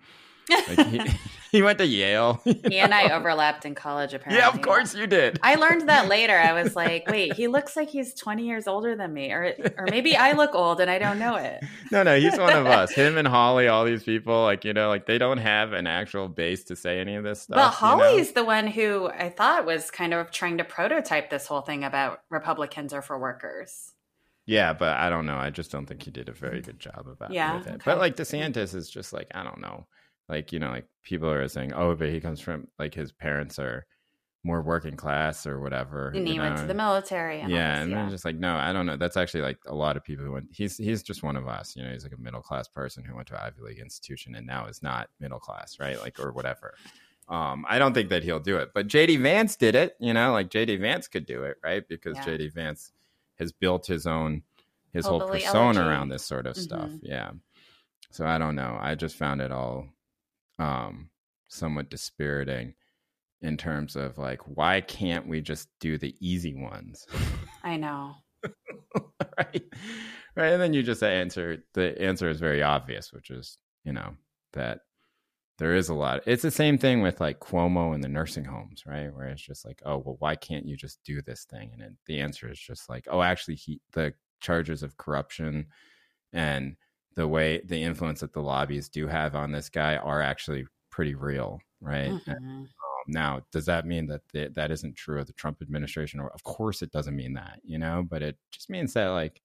[0.48, 1.00] Like he,
[1.52, 2.40] he, went to Yale.
[2.44, 4.38] He and I overlapped in college, apparently.
[4.38, 5.38] Yeah, of course you did.
[5.42, 6.36] I learned that later.
[6.36, 9.32] I was like, wait, he looks like he's 20 years older than me.
[9.32, 11.62] Or or maybe I look old and I don't know it.
[11.90, 12.92] No, no, he's one of us.
[12.92, 16.28] Him and Hawley, all these people, like, you know, like they don't have an actual
[16.28, 17.56] base to say any of this stuff.
[17.56, 18.40] But Hawley's you know?
[18.40, 22.20] the one who I thought was kind of trying to prototype this whole thing about
[22.30, 23.92] Republicans are for workers.
[24.46, 25.36] Yeah, but I don't know.
[25.36, 27.66] I just don't think he did a very good job about yeah, it.
[27.66, 27.76] Okay.
[27.84, 29.86] But like DeSantis is just like, I don't know
[30.28, 33.58] like you know like people are saying oh but he comes from like his parents
[33.58, 33.86] are
[34.44, 36.44] more working class or whatever and he know?
[36.44, 37.96] went to the military and yeah and yeah.
[37.96, 38.96] then just like no i don't know.
[38.96, 41.74] That's actually like a lot of people who went he's he's just one of us
[41.76, 41.90] you know?
[41.90, 44.82] He's like a middle class person who went to ivy league institution and now is
[44.82, 46.00] not middle class right?
[46.00, 46.74] Like or whatever.
[47.28, 50.32] Um i don't think that he'll do it but jd vance did it you know?
[50.32, 51.82] Like jd vance could do it right?
[51.88, 52.24] Because yeah.
[52.24, 52.92] jd vance
[53.38, 54.42] has built his own
[54.92, 56.62] his whole persona around this sort of mm-hmm.
[56.62, 57.30] stuff yeah.
[58.12, 58.78] So i don't know.
[58.80, 59.88] I just found it all
[60.58, 61.10] um,
[61.48, 62.74] somewhat dispiriting
[63.40, 67.06] in terms of like, why can't we just do the easy ones?
[67.62, 68.14] I know.
[69.38, 69.62] right.
[70.36, 70.52] Right.
[70.52, 74.14] And then you just answer the answer is very obvious, which is, you know,
[74.52, 74.80] that
[75.58, 76.22] there is a lot.
[76.26, 79.12] It's the same thing with like Cuomo and the nursing homes, right?
[79.12, 81.70] Where it's just like, oh, well, why can't you just do this thing?
[81.72, 85.66] And it, the answer is just like, oh, actually, he the charges of corruption
[86.32, 86.76] and
[87.18, 91.16] the way the influence that the lobbies do have on this guy are actually pretty
[91.16, 92.10] real, right?
[92.10, 92.30] Mm-hmm.
[92.30, 92.68] And, um,
[93.08, 96.20] now, does that mean that th- that isn't true of the Trump administration?
[96.20, 98.04] Or of course, it doesn't mean that, you know.
[98.08, 99.42] But it just means that like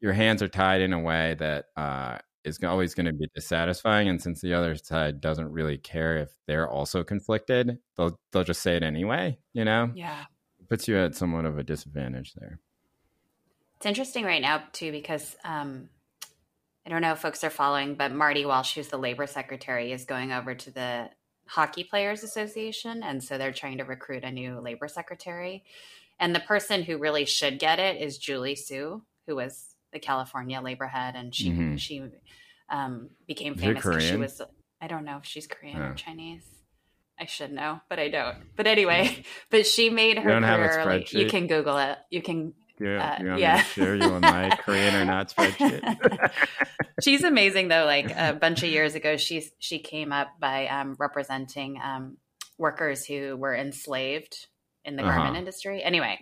[0.00, 4.08] your hands are tied in a way that uh, is always going to be dissatisfying.
[4.08, 8.62] And since the other side doesn't really care if they're also conflicted, they'll they'll just
[8.62, 9.92] say it anyway, you know.
[9.94, 10.24] Yeah,
[10.58, 12.58] it puts you at somewhat of a disadvantage there.
[13.76, 15.90] It's interesting right now too because um,
[16.86, 20.04] I don't know if folks are following, but Marty Walsh, who's the labor secretary, is
[20.04, 21.10] going over to the
[21.48, 23.02] Hockey Players Association.
[23.02, 25.64] And so they're trying to recruit a new labor secretary.
[26.20, 30.60] And the person who really should get it is Julie Su, who was the California
[30.60, 31.16] labor head.
[31.16, 31.74] And she, mm-hmm.
[31.74, 32.04] she
[32.70, 34.40] um, became famous because she was,
[34.80, 36.44] I don't know if she's Korean or Chinese.
[37.18, 38.36] I should know, but I don't.
[38.54, 40.84] But anyway, but she made her career.
[40.84, 41.98] Like, you can Google it.
[42.10, 43.62] You can yeah, uh, yeah.
[43.62, 46.30] share you on my Korean or not spreadsheet.
[47.02, 47.84] She's amazing though.
[47.84, 52.16] Like a bunch of years ago, she she came up by um, representing um,
[52.58, 54.46] workers who were enslaved
[54.84, 55.16] in the uh-huh.
[55.16, 55.82] garment industry.
[55.82, 56.18] Anyway,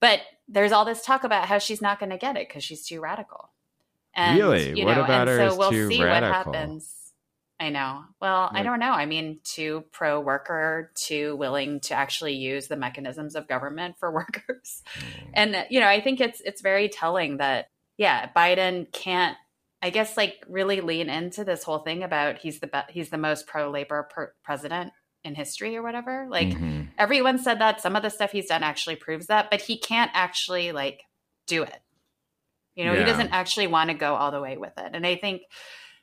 [0.00, 2.86] but there's all this talk about how she's not going to get it because she's
[2.86, 3.50] too radical.
[4.14, 4.78] And, really?
[4.78, 6.08] You know, what about and her so we'll see radical?
[6.08, 6.94] what happens.
[7.60, 8.04] I know.
[8.20, 8.92] Well, like, I don't know.
[8.92, 14.10] I mean, too pro worker, too willing to actually use the mechanisms of government for
[14.12, 14.82] workers.
[14.98, 15.30] Mm.
[15.34, 19.36] And you know, I think it's it's very telling that yeah, Biden can't
[19.80, 23.18] I guess like really lean into this whole thing about he's the be- he's the
[23.18, 24.92] most pro labor per- president
[25.24, 26.26] in history or whatever.
[26.30, 26.82] Like mm-hmm.
[26.96, 30.10] everyone said that some of the stuff he's done actually proves that, but he can't
[30.14, 31.02] actually like
[31.46, 31.80] do it.
[32.74, 33.00] You know, yeah.
[33.00, 34.90] he doesn't actually want to go all the way with it.
[34.92, 35.42] And I think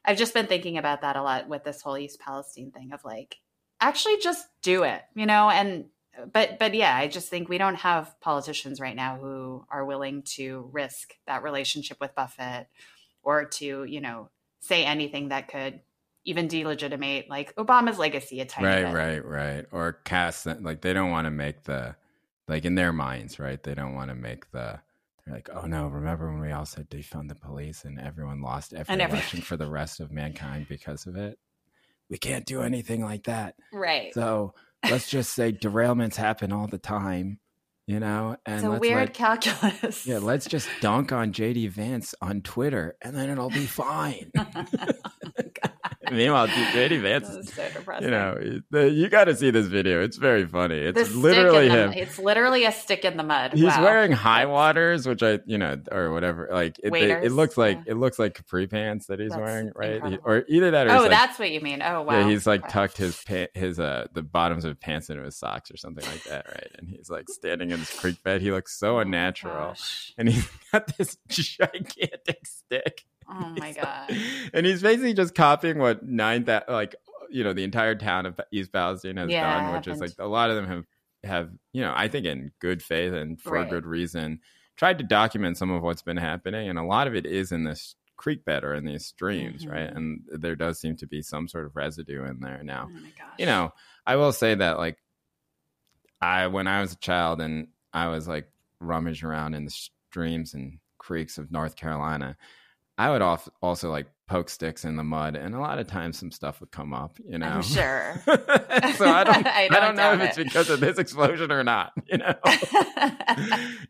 [0.03, 3.03] I've just been thinking about that a lot with this whole East Palestine thing of
[3.05, 3.37] like,
[3.79, 5.49] actually just do it, you know?
[5.49, 5.85] And,
[6.33, 10.23] but, but yeah, I just think we don't have politicians right now who are willing
[10.35, 12.67] to risk that relationship with Buffett
[13.25, 14.29] or to, you know,
[14.61, 15.81] say anything that could
[16.23, 18.93] even delegitimate like Obama's legacy a tiny right, bit.
[18.93, 21.95] Right, right, Or cast like they don't want to make the,
[22.47, 23.61] like in their minds, right?
[23.61, 24.79] They don't want to make the,
[25.25, 28.73] they're like, oh no, remember when we all said defund the police and everyone lost
[28.73, 31.37] every and election for the rest of mankind because of it?
[32.09, 33.55] We can't do anything like that.
[33.73, 34.13] Right.
[34.13, 34.53] So
[34.89, 37.39] let's just say derailments happen all the time,
[37.87, 38.37] you know?
[38.45, 40.05] And it's a weird let, calculus.
[40.05, 44.31] Yeah, let's just dunk on JD Vance on Twitter and then it'll be fine.
[46.07, 47.67] oh Meanwhile, JD Vance, is, so
[48.01, 48.37] you know,
[48.87, 50.03] you got to see this video.
[50.03, 50.77] It's very funny.
[50.77, 51.93] It's literally the, him.
[51.93, 53.53] It's literally a stick in the mud.
[53.53, 53.83] He's wow.
[53.83, 56.49] wearing high waters, which I, you know, or whatever.
[56.51, 57.93] Like it, they, it looks like yeah.
[57.93, 60.05] it looks like capri pants that he's that's wearing, right?
[60.05, 61.81] He, or either that, or oh, like, that's what you mean.
[61.81, 62.19] Oh, wow.
[62.19, 65.69] Yeah, he's like tucked his pa- his uh the bottoms of pants into his socks
[65.71, 66.71] or something like that, right?
[66.77, 68.41] And he's like standing in his creek bed.
[68.41, 69.75] He looks so oh unnatural,
[70.17, 73.05] and he's got this gigantic stick.
[73.29, 74.17] Oh my god!
[74.53, 76.95] and he's basically just copying what nine that like
[77.29, 80.27] you know the entire town of East Palestine has yeah, done, which is like a
[80.27, 80.85] lot of them have
[81.23, 83.69] have you know I think in good faith and for right.
[83.69, 84.39] good reason
[84.75, 87.63] tried to document some of what's been happening, and a lot of it is in
[87.63, 89.89] this creek bed or in these streams, right?
[89.89, 89.95] Mhm.
[89.95, 92.87] And there does seem to be some sort of residue in there now.
[92.89, 93.27] Oh my gosh.
[93.37, 93.73] You know,
[94.05, 94.97] I will say that like
[96.21, 100.53] I when I was a child and I was like rummaging around in the streams
[100.53, 102.37] and creeks of North Carolina,
[102.97, 106.17] I would off, also like poke sticks in the mud, and a lot of times
[106.17, 107.17] some stuff would come up.
[107.27, 108.21] You know, I'm sure.
[108.25, 108.33] so
[109.09, 111.63] I don't, I I don't don't, know if doubt it's because of this explosion or
[111.63, 111.91] not.
[112.07, 112.35] You know,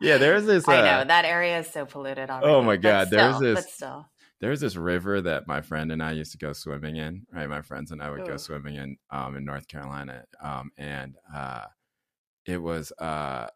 [0.02, 0.68] yeah, there's this.
[0.68, 2.48] Uh, I know that area is so polluted already.
[2.48, 4.06] Oh my God, there's this- still,
[4.42, 7.26] there's this river that my friend and I used to go swimming in.
[7.32, 11.16] Right, my friends and I would go swimming in um, in North Carolina, um, and
[11.34, 11.66] uh,
[12.46, 13.48] it was uh,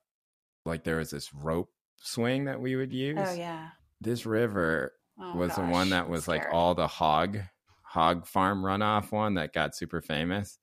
[0.66, 3.18] like there was this rope swing that we would use.
[3.20, 3.70] oh yeah,
[4.02, 7.40] This river oh, was the one that was like all the hog
[7.84, 10.60] hog farm runoff one that got super famous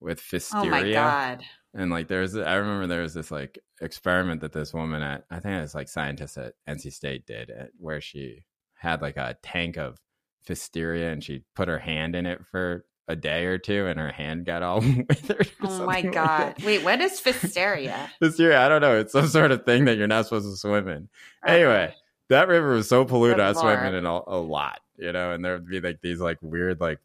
[0.00, 0.66] with Pfiesteria.
[0.66, 4.72] Oh my god, And like there's I remember there was this like experiment that this
[4.72, 8.44] woman at I think it was like scientists at NC State did it where she
[8.74, 9.98] had like a tank of
[10.46, 14.12] Pfiesteria and she put her hand in it for a day or two and her
[14.12, 15.50] hand got all withered.
[15.62, 16.54] oh my something like god.
[16.64, 18.10] Wait, what is Pfiesteria?
[18.20, 18.96] Pfiesteria, I don't know.
[18.98, 21.08] It's some sort of thing that you're not supposed to swim in.
[21.44, 21.94] Anyway,
[22.30, 23.40] that river was so polluted.
[23.40, 23.94] I lord.
[23.94, 26.98] in a, a lot, you know, and there would be like these like weird like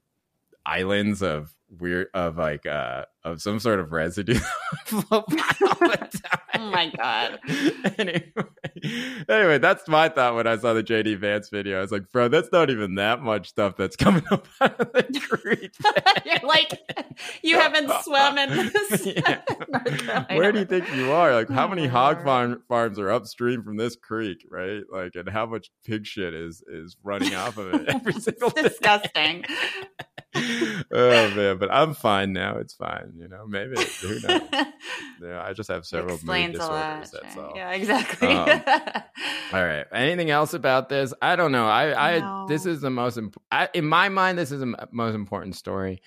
[0.65, 4.39] islands of weird of like uh of some sort of residue
[5.11, 6.39] all the time.
[6.57, 7.39] Oh my god.
[7.97, 8.31] anyway,
[9.27, 11.79] anyway, that's my thought when I saw the JD Vance video.
[11.79, 14.91] I was like, bro, that's not even that much stuff that's coming up out of
[14.91, 15.71] the creek.
[16.25, 16.71] You're like,
[17.41, 19.05] you haven't swum in this.
[19.05, 19.41] Yeah.
[20.35, 21.33] Where do you think you are?
[21.33, 24.83] Like, how Oh many hog farm, farms are upstream from this creek, right?
[24.91, 28.63] Like, and how much pig shit is is running off of it every single day?
[28.63, 29.43] disgusting.
[30.35, 32.57] Oh man, but I'm fine now.
[32.57, 33.13] It's fine.
[33.17, 34.41] You know, maybe who knows?
[35.21, 36.51] Yeah, I just have several mood a lot.
[36.51, 37.11] disorders.
[37.11, 37.45] That's right?
[37.45, 37.53] all.
[37.55, 38.27] Yeah, exactly.
[38.27, 38.61] Um,
[39.53, 39.85] All right.
[39.93, 41.13] Anything else about this?
[41.21, 41.65] I don't know.
[41.67, 42.45] I, I No.
[42.49, 44.37] this is the most imp- I, in my mind.
[44.37, 46.01] This is the m- most important story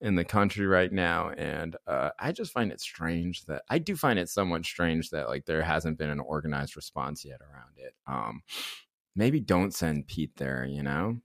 [0.00, 3.94] in the country right now, and uh, I just find it strange that I do
[3.96, 7.94] find it somewhat strange that like there hasn't been an organized response yet around it.
[8.08, 8.42] Um,
[9.14, 10.64] maybe don't send Pete there.
[10.68, 11.18] You know,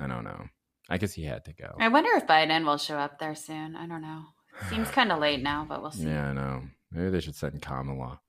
[0.00, 0.44] I don't know.
[0.88, 1.74] I guess he had to go.
[1.78, 3.74] I wonder if Biden will show up there soon.
[3.76, 4.24] I don't know.
[4.70, 6.04] Seems kind of late now, but we'll see.
[6.04, 6.62] Yeah, I know.
[6.92, 8.20] Maybe they should send Kamala.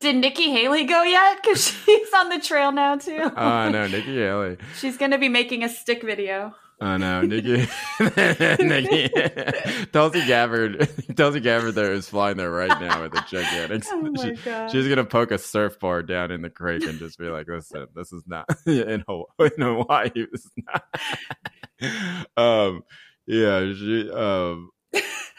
[0.00, 1.40] Did Nikki Haley go yet?
[1.42, 3.30] Because she's on the trail now too.
[3.36, 4.56] oh no, Nikki Haley.
[4.78, 6.54] She's going to be making a stick video.
[6.84, 7.68] Oh no, Nikki,
[8.00, 9.08] Nikki,
[9.92, 13.84] Tulsi Gabbard, Tulsi Gabbard there is flying there right now with a gigantic.
[13.92, 14.68] Oh my she- god.
[14.72, 18.12] she's gonna poke a surfboard down in the creek and just be like, "Listen, this
[18.12, 19.50] is not in Hawaii.
[19.56, 22.82] In Hawaii this is not." um,
[23.26, 24.10] yeah, she.
[24.10, 24.70] Um,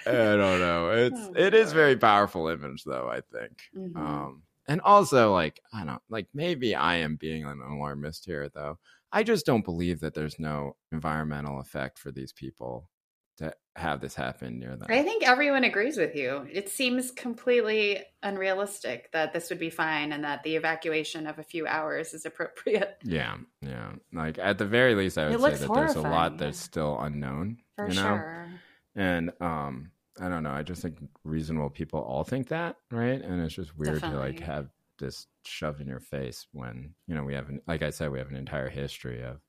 [0.06, 0.92] I don't know.
[0.92, 3.10] It's Oh, it is very powerful image though.
[3.10, 3.60] I think.
[3.78, 3.96] Mhm.
[3.98, 8.80] Um, and also, like, I don't like maybe I am being an alarmist here, though.
[9.14, 12.90] I just don't believe that there's no environmental effect for these people
[13.38, 14.88] to have this happen near them.
[14.90, 16.48] I think everyone agrees with you.
[16.52, 21.44] It seems completely unrealistic that this would be fine and that the evacuation of a
[21.44, 22.98] few hours is appropriate.
[23.04, 23.94] Yeah, yeah.
[24.12, 27.58] Like at the very least, I would say that there's a lot that's still unknown.
[27.76, 28.48] For you know, sure.
[28.96, 30.52] and um, I don't know.
[30.52, 33.22] I just think reasonable people all think that, right?
[33.22, 34.70] And it's just weird to like have
[35.00, 38.20] this shoved in your face when you know we have, an, like I said, we
[38.20, 39.40] have an entire history of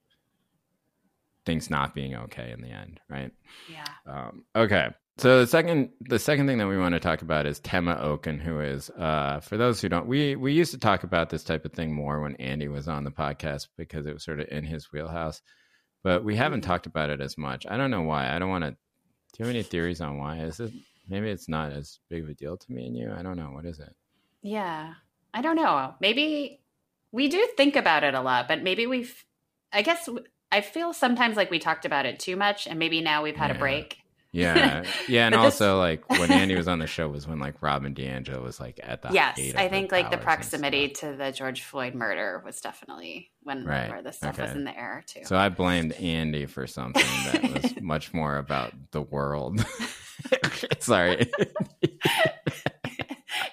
[1.47, 3.31] things not being okay in the end, right?
[3.71, 3.85] Yeah.
[4.07, 4.89] Um, okay.
[5.19, 8.39] So the second the second thing that we want to talk about is Tema Okun,
[8.41, 11.65] who is uh, for those who don't we we used to talk about this type
[11.65, 14.65] of thing more when Andy was on the podcast because it was sort of in
[14.65, 15.41] his wheelhouse.
[16.03, 16.67] But we haven't Mhm.
[16.67, 17.65] talked about it as much.
[17.69, 18.35] I don't know why.
[18.35, 18.77] I don't want to do
[19.39, 20.39] you have any theories on why?
[20.41, 20.73] Is it
[21.09, 23.13] maybe it's not as big of a deal to me and you?
[23.17, 23.51] I don't know.
[23.53, 23.95] What is it?
[24.43, 24.95] Yeah.
[25.35, 25.95] I don't know.
[26.01, 26.61] Maybe
[27.13, 29.25] we do think about it a lot, but maybe we've,
[29.73, 30.09] I guess
[30.53, 33.51] I feel sometimes like we talked about it too much and maybe now we've had
[33.51, 33.57] Yeah.
[33.57, 33.99] a break.
[34.33, 34.85] Yeah.
[35.09, 35.27] Yeah.
[35.27, 38.59] And also like when Andy was on the show was when like Robin DiAngelo was
[38.61, 39.39] like at the yes.
[39.57, 43.91] I think like the proximity to the George Floyd murder was definitely when Right.
[43.91, 45.21] where the stuff was in the air too.
[45.25, 49.65] So I blamed Andy for something that was much more about the world.
[50.81, 51.31] Sorry.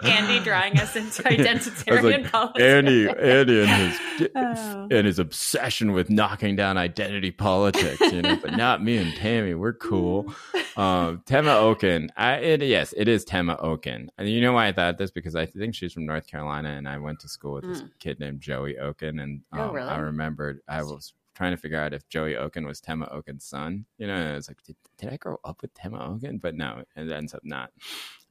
[0.04, 2.64] Andy drawing us into identitarian like, politics.
[2.64, 4.00] Andy, Andy, and his
[4.36, 4.88] Oh.
[4.92, 9.54] and his obsession with knocking down identity politics, you know, but not me and Tammy.
[9.54, 10.34] We're cool.
[10.78, 14.10] Um, Tema Okun, I, it, yes, it is Tema Okun.
[14.18, 15.12] And you know why I thought this?
[15.12, 17.90] Because I think she's from North Carolina, and I went to school with this Mm.
[18.00, 19.90] kid named Joey Okun, and Oh, um, really?
[19.90, 23.86] I remembered I was trying to figure out if Joey Okun was Tema Okun's son.
[23.98, 26.38] You know, and I was like, did, did I grow up with Tema Okun?
[26.38, 27.72] But no, it ends up not.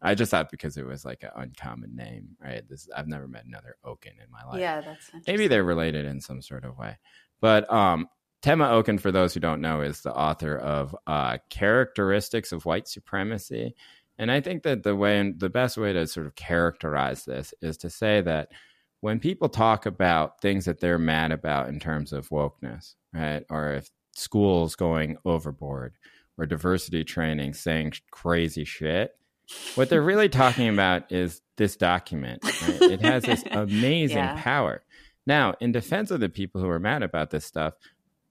[0.00, 2.62] I just thought because it was like an uncommon name, right?
[2.68, 4.60] This I've never met another Okun in my life.
[4.60, 6.98] Yeah, that's maybe they're related in some sort of way.
[7.40, 8.06] But um,
[8.42, 12.86] Tema Okun, for those who don't know, is the author of uh, Characteristics of White
[12.86, 13.74] Supremacy.
[14.18, 17.54] And I think that the way, and the best way to sort of characterize this
[17.60, 18.50] is to say that
[19.00, 23.72] when people talk about things that they're mad about in terms of wokeness, right, or
[23.74, 25.94] if schools going overboard
[26.36, 29.16] or diversity training saying crazy shit,
[29.74, 32.44] what they're really talking about is this document.
[32.44, 32.82] Right?
[32.82, 34.42] It has this amazing yeah.
[34.42, 34.82] power.
[35.26, 37.74] Now, in defense of the people who are mad about this stuff,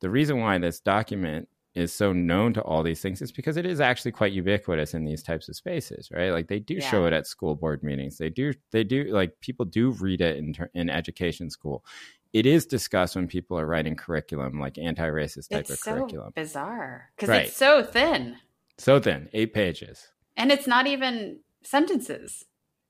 [0.02, 3.66] the reason why this document is so known to all these things is because it
[3.66, 6.32] is actually quite ubiquitous in these types of spaces, right?
[6.32, 6.90] Like they do yeah.
[6.90, 8.18] show it at school board meetings.
[8.18, 11.86] They do, they do, like people do read it in, in education school.
[12.34, 16.32] It is discussed when people are writing curriculum, like anti-racist type it's of so curriculum.
[16.36, 17.46] Bizarre because right.
[17.48, 18.38] it's so thin.
[18.78, 22.46] So thin, eight pages, and it's not even sentences.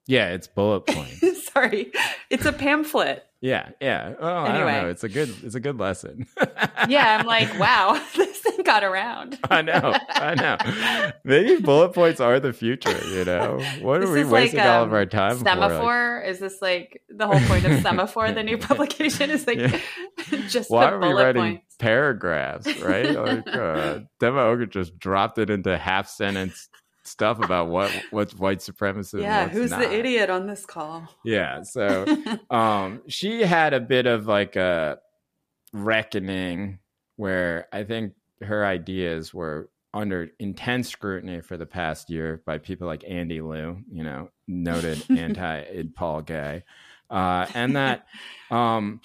[0.07, 1.47] Yeah, it's bullet points.
[1.53, 1.91] Sorry,
[2.29, 3.28] it's a pamphlet.
[3.41, 4.15] Yeah, yeah.
[4.19, 4.71] Oh, anyway.
[4.71, 4.89] I don't know.
[4.89, 6.27] It's a good, it's a good lesson.
[6.89, 9.39] yeah, I'm like, wow, this thing got around.
[9.49, 11.11] I know, I know.
[11.23, 12.99] Maybe bullet points are the future.
[13.07, 16.21] You know, what are we wasting like, um, all of um, our time Semafor?
[16.21, 16.29] Like...
[16.29, 18.35] Is this like the whole point of Semafor?
[18.35, 19.79] the new publication is like yeah.
[20.49, 21.75] just why are we writing points.
[21.79, 22.81] paragraphs?
[22.81, 23.15] Right?
[23.15, 26.67] Like, uh, Tema Okun just dropped it into half sentence
[27.19, 29.19] stuff about what what's white supremacy.
[29.19, 29.81] Yeah, who's not.
[29.81, 31.05] the idiot on this call?
[31.25, 32.05] Yeah, so
[32.49, 34.99] um, she had a bit of like a
[35.73, 36.79] reckoning
[37.17, 42.87] where I think her ideas were under intense scrutiny for the past year by people
[42.87, 46.63] like Andy Liu, you know, noted anti Paul Gay,
[47.09, 48.07] uh, and that.
[48.51, 49.01] Um,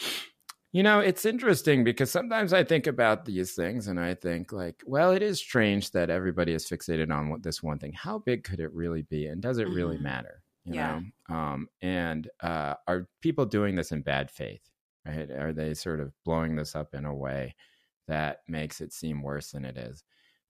[0.75, 4.83] you know, it's interesting because sometimes I think about these things and I think, like,
[4.85, 7.93] well, it is strange that everybody is fixated on this one thing.
[7.93, 9.27] How big could it really be?
[9.27, 10.03] And does it really mm-hmm.
[10.03, 10.43] matter?
[10.65, 11.01] You yeah.
[11.29, 11.37] know?
[11.37, 14.69] Um, and uh, are people doing this in bad faith?
[15.07, 15.31] Right?
[15.31, 17.55] Are they sort of blowing this up in a way
[18.09, 20.03] that makes it seem worse than it is?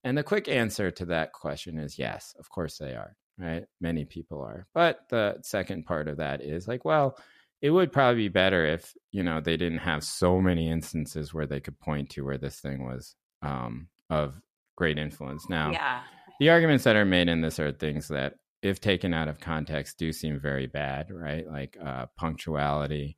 [0.04, 3.14] And the quick answer to that question is yes, of course they are.
[3.36, 3.66] Right?
[3.78, 4.66] Many people are.
[4.72, 7.18] But the second part of that is like, well,
[7.64, 11.46] it would probably be better if you know they didn't have so many instances where
[11.46, 14.38] they could point to where this thing was um, of
[14.76, 15.48] great influence.
[15.48, 16.02] Now, yeah.
[16.38, 19.96] the arguments that are made in this are things that, if taken out of context,
[19.96, 21.48] do seem very bad, right?
[21.48, 23.16] Like uh, punctuality,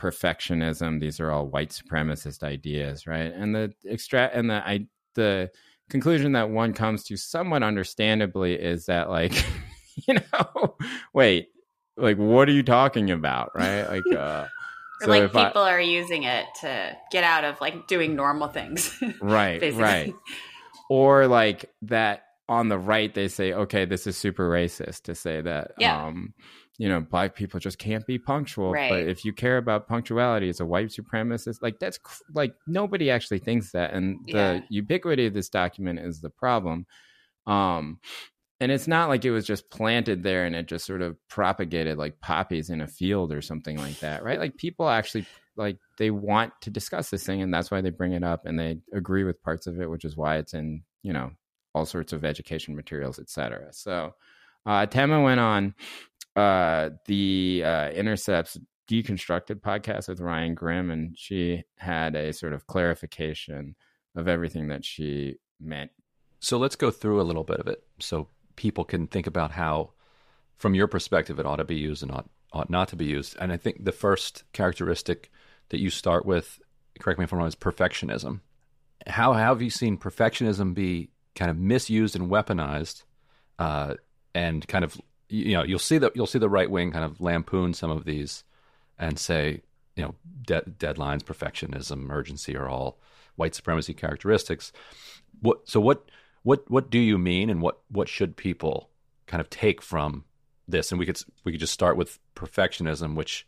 [0.00, 0.98] perfectionism.
[0.98, 3.32] These are all white supremacist ideas, right?
[3.32, 5.48] And the extract and the I the
[5.88, 9.32] conclusion that one comes to somewhat understandably is that like
[10.08, 10.76] you know
[11.14, 11.50] wait
[12.00, 14.46] like what are you talking about right like uh
[15.00, 18.94] so like people I, are using it to get out of like doing normal things
[19.20, 20.14] right right
[20.88, 25.40] or like that on the right they say okay this is super racist to say
[25.40, 26.04] that yeah.
[26.04, 26.34] um
[26.78, 28.90] you know black people just can't be punctual right.
[28.90, 31.98] but if you care about punctuality it's a white supremacist like that's
[32.34, 34.60] like nobody actually thinks that and the yeah.
[34.68, 36.86] ubiquity of this document is the problem
[37.46, 37.98] um
[38.60, 41.98] and it's not like it was just planted there and it just sort of propagated
[41.98, 44.38] like poppies in a field or something like that right?
[44.38, 48.12] Like people actually like they want to discuss this thing and that's why they bring
[48.12, 51.12] it up and they agree with parts of it which is why it's in you
[51.12, 51.30] know
[51.74, 54.14] all sorts of education materials etc so
[54.66, 55.74] uh went on
[56.36, 58.56] uh the uh intercepts
[58.88, 63.74] deconstructed podcast with ryan grim and she had a sort of clarification
[64.16, 65.90] of everything that she meant.
[66.40, 67.82] So let's go through a little bit of it.
[67.98, 68.28] So
[68.60, 69.90] people can think about how,
[70.58, 73.34] from your perspective, it ought to be used and ought, ought not to be used.
[73.40, 75.30] And I think the first characteristic
[75.70, 76.60] that you start with,
[76.98, 78.40] correct me if I'm wrong, is perfectionism.
[79.06, 83.04] How, how have you seen perfectionism be kind of misused and weaponized,
[83.58, 83.94] uh,
[84.34, 87.20] and kind of you know you'll see that you'll see the right wing kind of
[87.20, 88.44] lampoon some of these
[88.98, 89.62] and say
[89.96, 92.98] you know de- deadlines, perfectionism, urgency are all
[93.36, 94.70] white supremacy characteristics.
[95.40, 96.10] What so what
[96.42, 98.90] what what do you mean, and what what should people
[99.26, 100.24] kind of take from
[100.66, 100.90] this?
[100.90, 103.46] And we could we could just start with perfectionism, which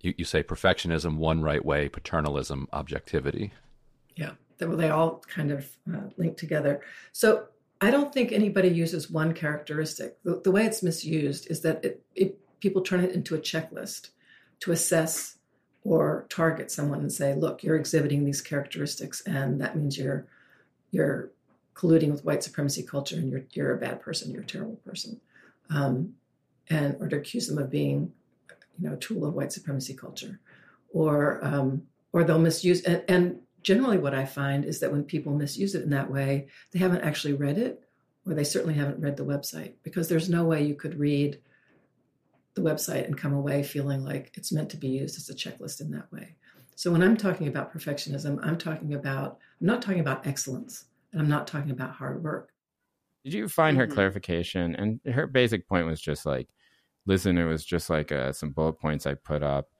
[0.00, 3.52] you, you say perfectionism, one right way, paternalism, objectivity.
[4.16, 6.80] Yeah, well, they all kind of uh, link together.
[7.12, 7.46] So
[7.80, 10.22] I don't think anybody uses one characteristic.
[10.22, 14.10] The, the way it's misused is that it, it, people turn it into a checklist
[14.60, 15.36] to assess
[15.84, 20.26] or target someone and say, "Look, you're exhibiting these characteristics, and that means you're
[20.90, 21.30] you're
[21.76, 25.20] colluding with white supremacy culture and you're you're a bad person, you're a terrible person,
[25.70, 26.14] um,
[26.70, 28.12] and or to accuse them of being,
[28.78, 30.40] you know, a tool of white supremacy culture,
[30.92, 35.34] or um, or they'll misuse and, and generally, what I find is that when people
[35.34, 37.82] misuse it in that way, they haven't actually read it,
[38.24, 41.40] or they certainly haven't read the website, because there's no way you could read
[42.54, 45.80] the website and come away feeling like it's meant to be used as a checklist
[45.80, 46.36] in that way.
[46.76, 50.84] So when I'm talking about perfectionism, I'm talking about, I'm not talking about excellence,
[51.16, 52.52] and I'm not talking about hard work.
[53.24, 53.90] Did you find her Mhm.
[53.90, 54.74] clarification?
[54.76, 56.48] And her basic point was just like,
[57.06, 59.70] listen, it was just like uh, some bullet points I put up,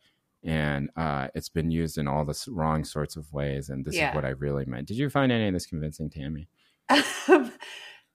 [0.42, 4.08] and uh, it's been used in all the wrong sorts of ways, and this Yeah.
[4.08, 4.88] is what I really meant.
[4.88, 6.48] Did you find any of this convincing, Tammy?
[6.88, 7.52] Um,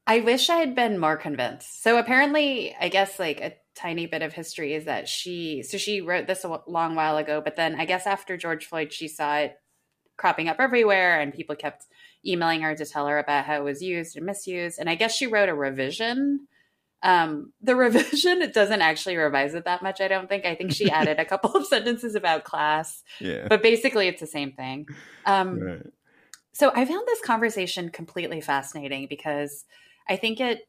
[0.07, 1.84] I wish I had been more convinced.
[1.84, 6.01] So apparently, I guess like a tiny bit of history is that she, so she
[6.01, 9.38] wrote this a long while ago, but then I guess after George Floyd, she saw
[9.38, 9.55] it
[10.17, 11.86] cropping up everywhere and people kept
[12.26, 14.80] emailing her to tell her about how it was used and misused.
[14.80, 16.47] And I guess she wrote a revision.
[17.03, 20.45] Um, the revision, it doesn't actually revise it that much, I don't think.
[20.45, 23.47] I think she added a couple of sentences about class, Yeah.
[23.49, 24.88] but basically it's the same thing.
[25.26, 25.86] Um, Right.
[26.53, 29.65] so I found this conversation completely fascinating because
[30.07, 30.67] I think it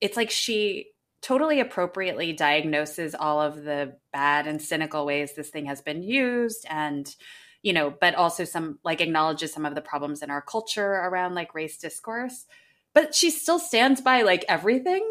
[0.00, 0.86] it's like she
[1.20, 6.64] totally appropriately diagnoses all of the bad and cynical ways this thing has been used
[6.70, 7.14] and
[7.62, 11.34] you know but also some like acknowledges some of the problems in our culture around
[11.34, 12.46] like race discourse
[12.94, 15.08] but she still stands by like everything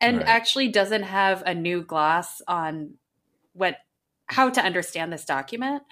[0.00, 0.28] and Right.
[0.28, 2.94] actually doesn't have a new gloss on
[3.52, 3.76] what
[4.26, 5.82] how to understand this document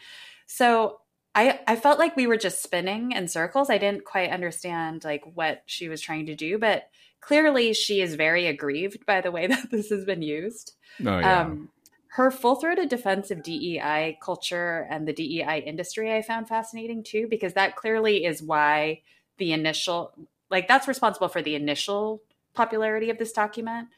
[0.46, 1.00] so
[1.34, 3.70] I, I felt like we were just spinning in circles.
[3.70, 6.88] I didn't quite understand like what she was trying to do, but
[7.20, 10.72] clearly she is very aggrieved by the way that this has been used.
[11.06, 11.42] Oh yeah.
[11.42, 11.68] Um,
[12.14, 17.28] her full throated defense of DEI culture and the DEI industry, I found fascinating too,
[17.30, 19.02] because that clearly is why
[19.38, 20.12] the initial,
[20.50, 22.20] like, that's responsible for the initial
[22.52, 23.88] popularity of this document,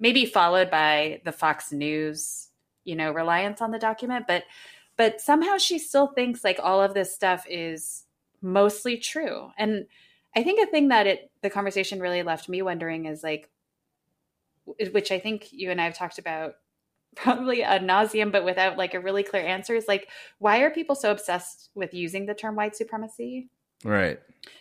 [0.00, 2.48] maybe followed by the Fox News,
[2.84, 4.26] you know, reliance on the document.
[4.26, 4.44] But,
[4.96, 8.04] but somehow she still thinks like all of this stuff is
[8.40, 9.50] mostly true.
[9.58, 9.84] And
[10.34, 13.50] I think a thing that it, the conversation really left me wondering is like,
[14.64, 16.54] which I think you and I have talked about
[17.22, 20.08] probably a nauseum, but without like a really clear answer is like,
[20.38, 23.50] why are people so obsessed with using the term white supremacy?
[23.84, 24.20] right.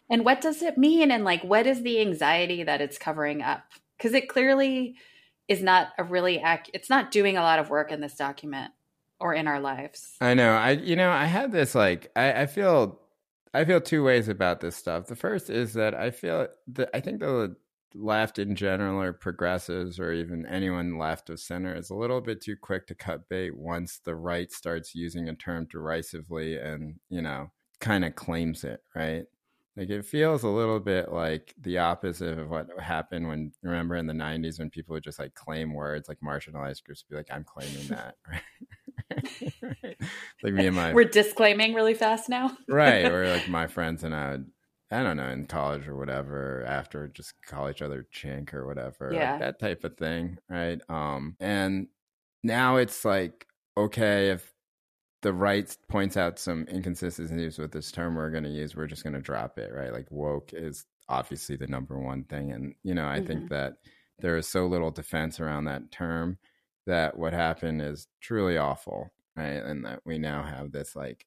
[0.09, 1.11] And what does it mean?
[1.11, 3.63] And like, what is the anxiety that it's covering up?
[3.97, 4.95] Because it clearly
[5.47, 8.71] is not a really ac- it's not doing a lot of work in this document
[9.19, 10.15] or in our lives.
[10.21, 10.53] I know.
[10.53, 12.99] I you know I had this like I, I feel
[13.53, 15.07] I feel two ways about this stuff.
[15.07, 17.55] The first is that I feel that I think the
[17.93, 22.41] left in general or progressives or even anyone left of center is a little bit
[22.41, 27.21] too quick to cut bait once the right starts using a term derisively and you
[27.21, 29.25] know kind of claims it right
[29.77, 34.07] like it feels a little bit like the opposite of what happened when remember in
[34.07, 37.29] the 90s when people would just like claim words like marginalized groups would be like
[37.31, 38.15] i'm claiming that
[39.11, 39.97] right, right.
[40.43, 42.57] like me and my We're disclaiming really fast now.
[42.67, 44.51] right or like my friends and i would
[44.91, 49.15] i don't know in college or whatever after just call each other chink or whatever
[49.17, 49.37] like Yeah.
[49.39, 50.79] that type of thing right?
[50.89, 51.87] Um and
[52.43, 54.53] now it's like okay if
[55.21, 59.03] the right points out some inconsistencies with this term we're going to use we're just
[59.03, 59.91] going to drop it right?
[59.93, 63.75] Like woke is obviously the number one thing and you know i think that
[64.19, 66.37] there is so little defense around that term
[66.85, 69.63] that what happened is truly awful right?
[69.63, 71.25] And that we now have this like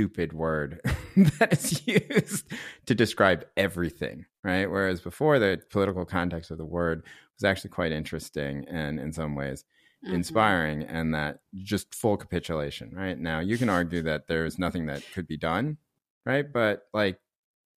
[0.00, 0.80] stupid word
[1.38, 2.46] that is used
[2.86, 4.70] to describe everything right?
[4.70, 7.04] Whereas before the political context of the word
[7.36, 9.64] was actually quite interesting and in some ways
[10.02, 10.14] Mhm.
[10.14, 13.18] inspiring and that just full capitulation right?
[13.18, 15.76] Now you can argue that there's nothing that could be done
[16.24, 16.50] right?
[16.50, 17.18] But like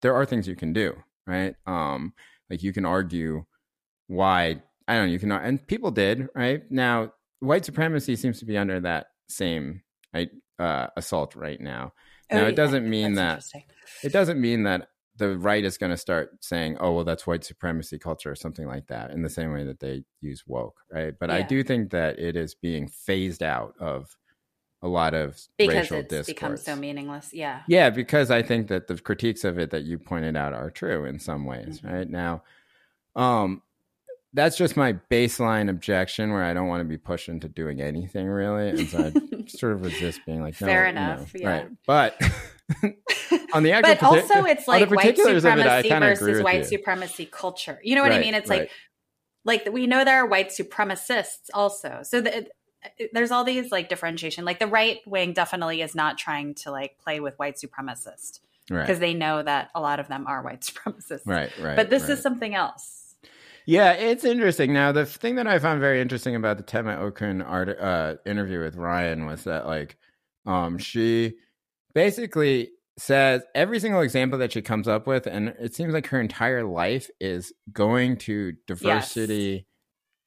[0.01, 0.95] there are things you can do
[1.27, 1.55] right?
[1.67, 2.13] Um
[2.49, 3.43] like you can argue
[4.07, 6.63] why i don't know you can and people did right?
[6.71, 7.11] Now
[7.41, 9.81] white supremacy seems to be under that same
[10.13, 11.91] right uh assault right now
[12.33, 13.63] Oh, now yeah, it doesn't mean that's that
[14.03, 17.43] it doesn't mean that the right is going to start saying, "Oh, well, that's white
[17.43, 21.13] supremacy culture" or something like that, in the same way that they use woke, right?
[21.19, 24.17] But I do think that it is being phased out of
[24.81, 26.33] a lot of because racial it's discourse.
[26.35, 27.33] become so meaningless.
[27.33, 27.61] Yeah.
[27.67, 31.05] Yeah, because I think that the critiques of it that you pointed out are true
[31.05, 31.93] in some ways, Mhm.
[31.93, 32.09] right?
[32.09, 32.43] Now,
[33.15, 33.61] um,
[34.33, 38.27] that's just my baseline objection where I don't want to be pushed into doing anything
[38.27, 39.11] really, and so
[39.49, 41.49] sort of resist being like, no, Fair enough, yeah.
[41.49, 41.69] right?
[41.85, 42.21] But
[43.53, 46.63] on the actual, but partic- also it's like white of it, supremacy versus white you.
[46.63, 47.79] supremacy culture.
[47.83, 48.33] You know what I mean?
[48.33, 48.61] It's right.
[48.61, 48.71] like
[49.45, 51.99] like we know there are white supremacists also.
[52.03, 52.47] So the,
[53.11, 54.45] there's all these like differentiation.
[54.45, 58.89] Like the right wing definitely is not trying to like play with white supremacists because
[58.89, 61.25] right, they know that a lot of them are white supremacists.
[61.25, 61.75] right, right.
[61.75, 62.11] But this right.
[62.11, 63.02] is something else.
[63.65, 64.73] Yeah, it's interesting.
[64.73, 68.59] Now, the thing that I found very interesting about the Tema Okun art, uh, interview
[68.59, 69.97] with Ryan was that, like,
[70.45, 71.35] um, she
[71.93, 76.19] basically says every single example that she comes up with, and it seems like her
[76.19, 79.65] entire life is going to diversity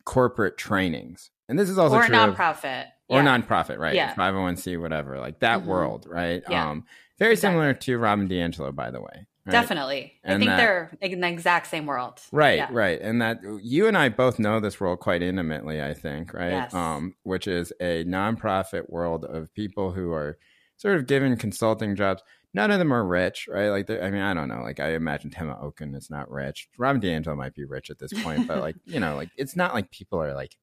[0.04, 1.30] corporate trainings.
[1.48, 2.86] And this is also or true of- nonprofit.
[3.08, 3.38] Or Yeah.
[3.38, 3.94] nonprofit, right?
[3.94, 4.14] Yeah.
[4.14, 5.66] 501c, whatever, like that Mhm.
[5.66, 6.42] world, right?
[6.50, 6.70] Yeah.
[6.70, 6.84] Um,
[7.18, 7.54] very Exactly.
[7.54, 9.26] similar to Robin DiAngelo, by the way.
[9.46, 9.52] right?
[9.52, 10.12] Definitely.
[10.24, 12.20] I think that- they're in the exact same world.
[12.32, 12.68] Right, Yeah.
[12.72, 13.00] right.
[13.00, 16.50] And that you and I both know this world quite intimately, I think, right?
[16.50, 16.74] Yes.
[16.74, 20.36] Um, which is a nonprofit world of people who are
[20.78, 22.24] sort of given consulting jobs.
[22.54, 23.68] None of them are rich, right?
[23.68, 24.62] Like, I mean, I don't know.
[24.62, 26.68] Like, I imagine Tema Okun is not rich.
[26.76, 29.74] Robin DiAngelo might be rich at this point, but like, you know, like it's not
[29.74, 30.56] like people are like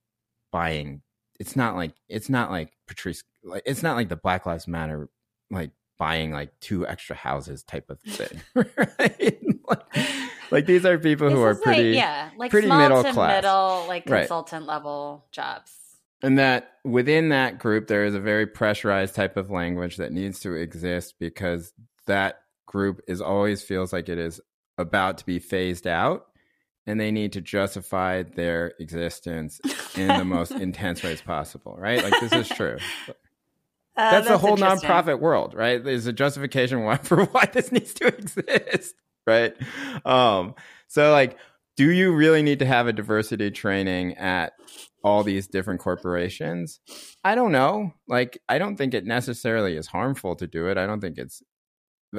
[0.51, 1.01] buying.
[1.39, 3.23] It's not like it's not like Patrisse.
[3.43, 5.09] Like, it's not like the Black Lives Matter
[5.51, 9.43] like buying like two extra houses type of thing, right?
[9.67, 9.83] like,
[10.51, 13.37] like, these are people who are is like- pretty yeah, like pretty middle to class.
[13.43, 14.19] middle, like Right.
[14.21, 15.71] consultant level jobs.
[16.21, 20.39] And that within that group, there is a very pressurized type of language that needs
[20.41, 21.73] to exist because
[22.07, 24.39] that group is always feels like it is
[24.77, 26.27] about to be phased out
[26.85, 29.59] and they need to justify their existence
[29.95, 32.03] in the most intense ways possible, right?
[32.03, 32.77] Like this is true.
[33.95, 35.83] Uh, that's, the whole nonprofit world, right?
[35.83, 38.95] There's a justification for why this needs to exist,
[39.27, 39.55] right?
[40.03, 40.55] Um,
[40.87, 41.37] so like,
[41.77, 44.53] do you really need to have a diversity training at
[45.03, 46.79] all these different corporations?
[47.23, 47.93] I don't know.
[48.07, 50.77] Like, I don't think it necessarily is harmful to do it.
[50.79, 51.43] I don't think it's.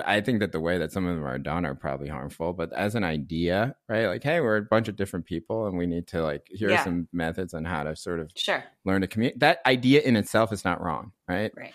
[0.05, 2.73] I think that the way that some of them are done are probably harmful, but
[2.73, 4.07] as an idea, right?
[4.07, 6.81] Like, hey, we're a bunch of different people, and we need to like here Yeah.
[6.81, 8.65] are some methods on how to sort of Sure.
[8.85, 9.41] learn to communicate.
[9.41, 11.53] That idea in itself is not wrong, right?
[11.57, 11.73] Right.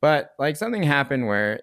[0.00, 1.60] But like something happened where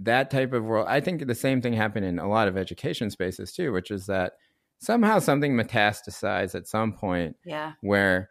[0.00, 3.10] that type of world, I think the same thing happened in a lot of education
[3.10, 4.34] spaces too, which is that
[4.78, 7.72] somehow something metastasized at some point Yeah.
[7.80, 8.28] where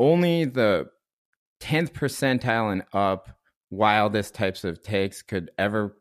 [0.00, 0.90] only the
[1.60, 3.38] 10th percentile and up
[3.70, 5.96] wildest types of takes could ever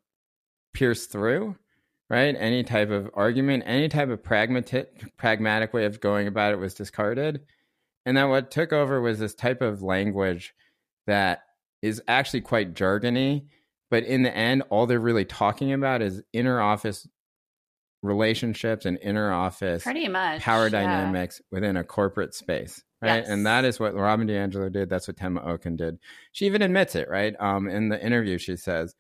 [0.74, 1.56] pierce through
[2.10, 6.60] right any type of argument any type of pragmatic pragmatic way of going about it
[6.60, 7.42] was discarded
[8.06, 10.54] and that what took over was this type of language
[11.08, 11.44] that
[11.82, 13.46] is actually quite jargony
[13.92, 17.08] but in the end all they're really talking about is inner office
[18.02, 20.42] relationships and inner office Pretty much.
[20.42, 20.70] power yeah.
[20.70, 23.28] dynamics within a corporate space right Yes.
[23.30, 26.00] and that is what robin DiAngelo did that's what tema okun did
[26.32, 28.96] she even admits it right um in the interview she says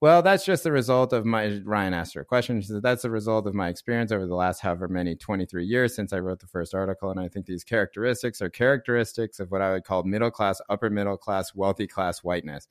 [0.00, 2.60] well that's just the result of my ryan asked her a question.
[2.60, 5.94] She said that's the result of my experience over the last however many 23 years
[5.94, 9.62] since i wrote the first article and i think these characteristics are characteristics of what
[9.62, 12.68] i would call middle class upper middle class wealthy class whiteness.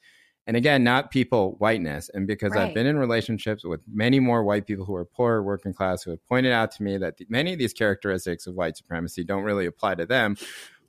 [0.47, 4.67] And again not people whiteness and because i've been in relationships with many more white
[4.67, 7.53] people who are poor working class who have pointed out to me that the, many
[7.53, 10.35] of these characteristics of white supremacy don't really apply to them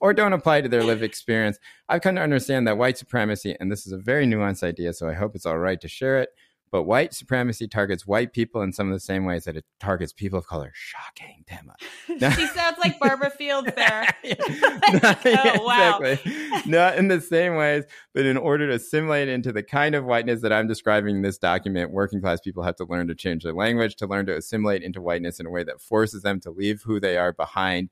[0.01, 3.71] or don't apply to their lived experience i've come to understand that white supremacy and
[3.71, 6.31] this is a very nuanced idea so i hope it's all right to share it
[6.73, 10.13] but white supremacy targets white people in some of the same ways that it targets
[10.13, 11.75] people of color shocking tema
[12.35, 14.15] she sounds like Barbara Fields there.
[15.03, 15.99] Not- Oh, wow.
[15.99, 16.71] Exactly.
[16.71, 17.85] Not in the same ways,
[18.15, 21.37] but in order to assimilate into the kind of whiteness that I'm describing in this
[21.39, 24.83] document, working class people have to learn to change their language, to learn to assimilate
[24.83, 27.91] into whiteness in a way that forces them to leave who they are behind.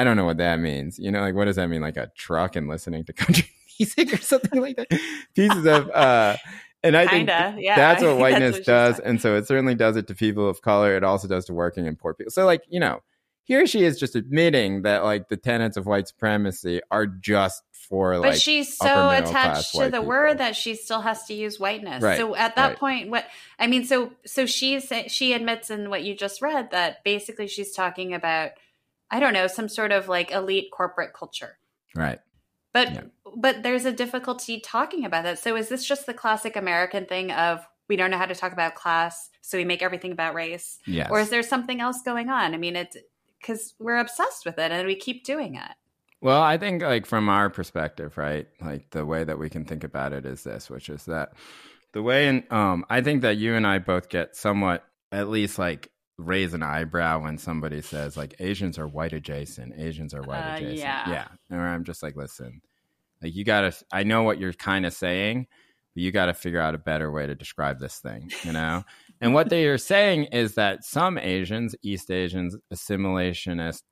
[0.00, 0.98] I don't know what that means.
[0.98, 1.80] You know, like what does that mean?
[1.80, 4.88] Like a truck and listening to country music or something like that?
[5.34, 6.36] Pieces of uh
[6.82, 7.74] and I think Kinda, yeah.
[7.76, 10.62] that's what think whiteness what does and so it certainly does it to people of
[10.62, 13.00] color it also does to working and poor people so like you know
[13.42, 18.12] here she is just admitting that like the tenets of white supremacy are just for
[18.12, 20.04] But like she's so attached to the people.
[20.04, 22.02] word that she still has to use whiteness.
[22.02, 22.78] Right, So at that right.
[22.78, 23.24] point, what
[23.58, 27.72] I mean, so so she's she admits in what you just read that basically she's
[27.72, 28.50] talking about,
[29.10, 31.58] I don't know, some sort of like elite corporate culture.
[31.94, 32.20] right
[32.72, 33.02] But Yeah.
[33.36, 35.38] but there's a difficulty talking about that.
[35.38, 38.52] So is this just the classic American thing of we don't know how to talk
[38.52, 42.28] about class, so we make everything about race, yes or is there something else going
[42.28, 42.54] on?
[42.54, 42.96] I mean, it's
[43.40, 45.72] because we're obsessed with it and we keep doing it.
[46.20, 48.48] Well, I think like from our perspective, right?
[48.60, 51.32] Like the way that we can think about it is this, which is that
[51.92, 55.58] the way and um I think that you and I both get somewhat at least
[55.58, 60.42] like raise an eyebrow when somebody says like Asians are white adjacent, Asians are white
[60.42, 60.78] Uh, adjacent.
[60.78, 61.08] yeah.
[61.10, 61.28] Yeah.
[61.50, 62.60] And I'm just like, listen,
[63.22, 65.46] like you gotta I know what you're kind of saying,
[65.94, 68.82] but you gotta figure out a better way to describe this thing, you know?
[69.20, 73.82] and what they are saying is that some Asians, East Asians, assimilationist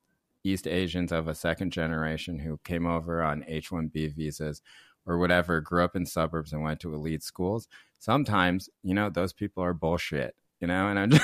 [0.43, 4.61] East Asians of a second generation who came over on H 1B visas
[5.05, 7.67] or whatever, grew up in suburbs and went to elite schools.
[7.99, 11.23] Sometimes, you know, those people are bullshit, you know, and I'm just.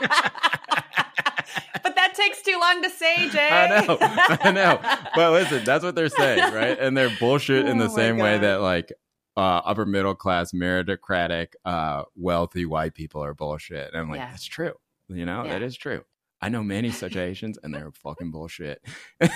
[1.82, 3.48] but that takes too long to say, Jay.
[3.50, 4.80] I know, I know.
[5.14, 6.78] But listen, that's what they're saying, right?
[6.78, 8.92] And they're bullshit in the Oh same way that, like,
[9.36, 13.92] uh, upper middle class, meritocratic, uh, wealthy white people are bullshit.
[13.92, 14.30] And I'm like, Yeah.
[14.30, 14.72] that's true.
[15.08, 15.52] You know, Yeah.
[15.52, 16.04] that is true.
[16.40, 18.82] I know many such Asians, and they're fucking bullshit.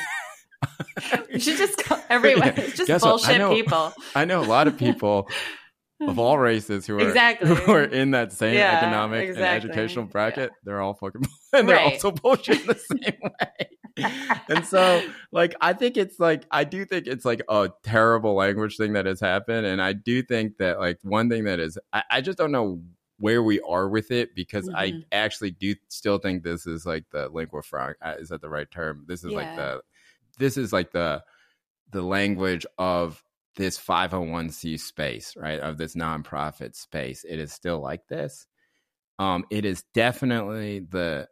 [1.32, 2.48] You should just call everyone.
[2.48, 2.61] Yeah.
[2.61, 3.08] It's just Guess what?
[3.08, 3.92] I bullshit know- people.
[4.14, 5.26] I know a lot of people
[6.01, 7.55] of all races who are Exactly.
[7.55, 9.44] who are in that same Yeah, economic exactly.
[9.44, 10.53] and educational bracket.
[10.64, 11.22] They're all fucking
[11.53, 11.92] and they're Right.
[11.92, 13.20] also bullshit the same
[13.98, 14.07] way.
[14.48, 18.76] and so, like, I think it's like I do think it's like a terrible language
[18.76, 22.03] thing that has happened, and I do think that like one thing that is I,
[22.11, 22.80] I just don't know
[23.18, 25.05] where we are with it because I Mhm.
[25.12, 27.96] actually do still think this is like the lingua franca.
[28.01, 29.05] uh, Is that the right term?
[29.07, 29.82] This is like the
[30.38, 31.22] this is like the
[31.90, 33.22] the language of
[33.61, 35.61] this 501c space, right?
[35.61, 37.24] Of this nonprofit space.
[37.24, 38.46] It is still like this.
[39.18, 41.28] Um, it is definitely the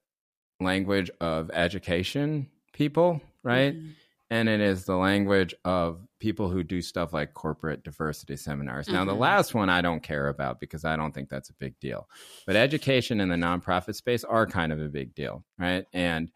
[0.61, 3.75] language of education people, right?
[3.75, 3.95] Mhm.
[4.31, 8.91] And it is the language of people who do stuff like corporate diversity seminars.
[8.91, 9.21] Now, the Mhm.
[9.21, 12.11] last one I don't care about because I don't think that's a big deal.
[12.47, 15.87] But education in the nonprofit space are kind of a big deal, right?
[15.95, 16.31] And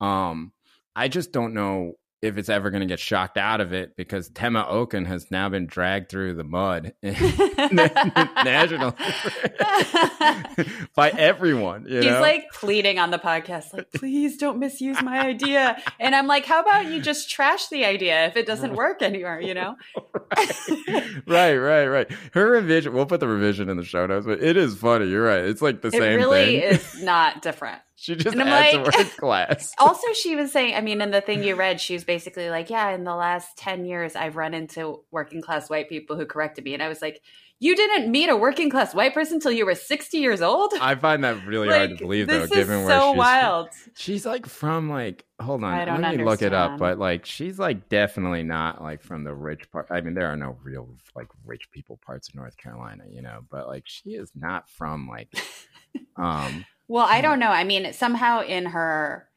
[0.00, 0.52] um,
[0.96, 4.28] I just don't know if it's ever going to get shocked out of it because
[4.30, 8.94] Tema Okun has now been dragged through the mud national
[10.94, 11.86] by everyone.
[11.88, 12.20] You He's know?
[12.20, 15.80] like pleading on the podcast, like, please don't misuse my idea.
[16.00, 19.40] And I'm like, how about you just trash the idea if it doesn't work anymore,
[19.40, 19.76] you know?
[21.26, 22.10] right, right, right.
[22.32, 22.92] Her revision.
[22.92, 25.06] We'll put the revision in the show notes, but it is funny.
[25.06, 25.44] You're right.
[25.44, 26.70] It's like the It same really thing.
[26.70, 27.80] is not different.
[27.96, 29.72] She just adds like- the word class.
[29.78, 32.68] Also, she was saying, I mean, in the thing you read, she was basically like,
[32.68, 36.64] yeah, in the last 10 years, I've run into working class white people who corrected
[36.64, 36.74] me.
[36.74, 37.22] And I was like,
[37.58, 40.74] you didn't meet a working class white person until you were 60 years old?
[40.78, 43.18] I find that really like, hard to believe, though, this given is where so she's
[43.18, 43.68] wild.
[43.94, 46.78] She's like from like hold on, let me look it up.
[46.78, 49.86] But like she's like definitely not like from the rich part.
[49.90, 53.40] I mean, there are no real like rich people parts of North Carolina, you know.
[53.50, 55.34] But like she is not from like
[56.16, 57.22] um Well, I hmm.
[57.22, 57.50] don't know.
[57.50, 59.28] I mean, somehow in her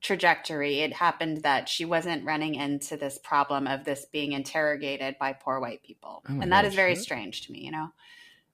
[0.00, 5.32] trajectory, it happened that she wasn't running into this problem of this being interrogated by
[5.32, 6.22] poor white people.
[6.28, 7.88] Oh and that is very strange to me, you know?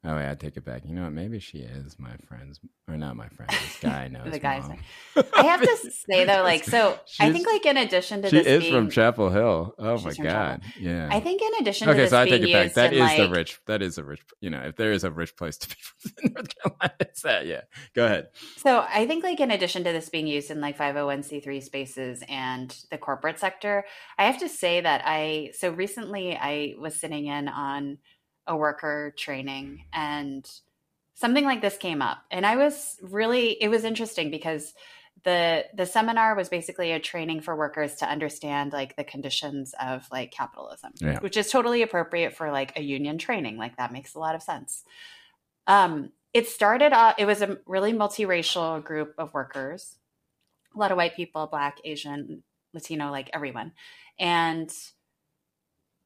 [0.04, 0.82] Oh yeah, I take it back.
[0.84, 1.12] You know what?
[1.12, 3.50] Maybe she is my friend's or not my friend.
[3.50, 4.30] This guy knows.
[4.30, 4.64] The guy's.
[5.34, 8.30] I have to say, though, like, so I think, like, in addition to this.
[8.30, 9.74] she this is being, from Chapel Hill.
[9.78, 11.08] Oh my god, yeah.
[11.10, 12.74] I think, in addition to Okay, so I take it back.
[12.74, 13.60] That is the rich.
[13.66, 14.22] That is a rich.
[14.40, 17.46] You know, if there is a rich place to be from North Carolina, it's that.
[17.46, 17.62] Yeah,
[17.94, 18.28] go ahead.
[18.56, 22.76] So I think like in addition to this being used in like 501c3 spaces and
[22.90, 23.84] the corporate sector,
[24.18, 27.98] I have to say that I so recently I was sitting in on
[28.46, 30.48] a worker training and
[31.14, 34.74] something like this came up and I was really it was interesting because
[35.24, 40.06] the the seminar was basically a training for workers to understand like the conditions of
[40.10, 41.20] like capitalism Yeah.
[41.20, 44.42] which is totally appropriate for like a union training like that makes a lot of
[44.42, 44.82] sense
[45.66, 49.96] um it started off it was a really multiracial group of workers
[50.74, 52.42] a lot of white people black asian
[52.74, 53.72] latino like everyone
[54.18, 54.72] and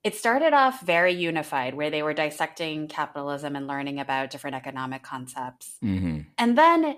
[0.06, 5.02] it started off very unified where they were dissecting capitalism and learning about different economic
[5.02, 6.96] concepts hmm and then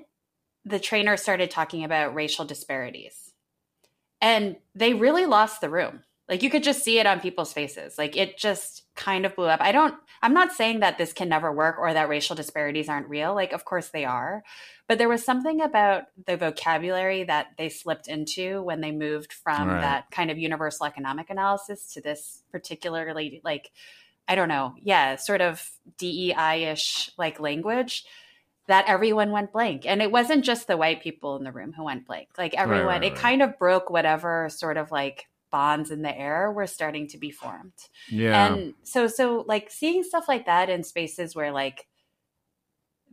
[0.69, 3.33] the trainer started talking about racial disparities.
[4.21, 6.03] And they really lost the room.
[6.29, 7.97] Like you could just see it on people's faces.
[7.97, 9.61] Like it just kind of blew up.
[9.63, 13.09] I don't, I'm not saying that this can never work or that racial disparities aren't
[13.09, 13.35] real.
[13.35, 14.43] Like, of course they are.
[14.89, 19.69] But there was something about the vocabulary that they slipped into when they moved from
[19.69, 19.81] Right.
[19.81, 23.71] that kind of universal economic analysis to this particularly, like,
[24.27, 28.05] I don't know, yeah, sort of DEI ish like language
[28.67, 29.87] that everyone went blank.
[29.87, 32.29] And it wasn't just the white people in the room who went blank.
[32.37, 33.19] Like everyone, right, it right.
[33.19, 37.31] kind of broke whatever sort of like bonds in the air were starting to be
[37.31, 37.73] formed.
[38.09, 38.47] Yeah.
[38.47, 41.87] And so so like seeing stuff like that in spaces where like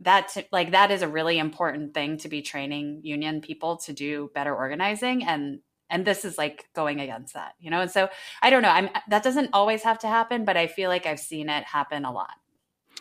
[0.00, 4.30] that like that is a really important thing to be training union people to do
[4.34, 8.08] better organizing and and this is like going against that you know and so
[8.42, 11.18] i don't know i'm that doesn't always have to happen but i feel like i've
[11.18, 12.34] seen it happen a lot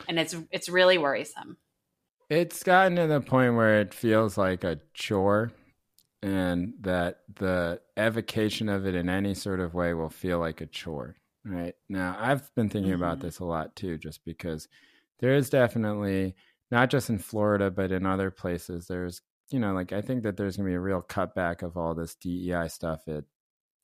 [0.08, 1.58] and it's it's really worrisome
[2.30, 5.52] It's gotten to the point where it feels like a chore,
[6.22, 10.66] and that the evocation of it in any sort of way will feel like a
[10.66, 11.16] chore.
[11.46, 13.22] Right now, I've been thinking about Mhm.
[13.22, 14.68] this a lot too, just because
[15.20, 16.36] there is definitely
[16.72, 18.88] not just in Florida, but in other places.
[18.88, 21.78] There's, you know, like I think that there's going to be a real cutback of
[21.78, 23.26] all this DEI stuff at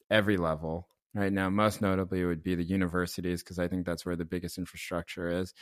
[0.10, 0.88] every level.
[1.14, 4.26] Right now, most notably, it would be the universities because I think that's where the
[4.26, 5.54] biggest infrastructure is.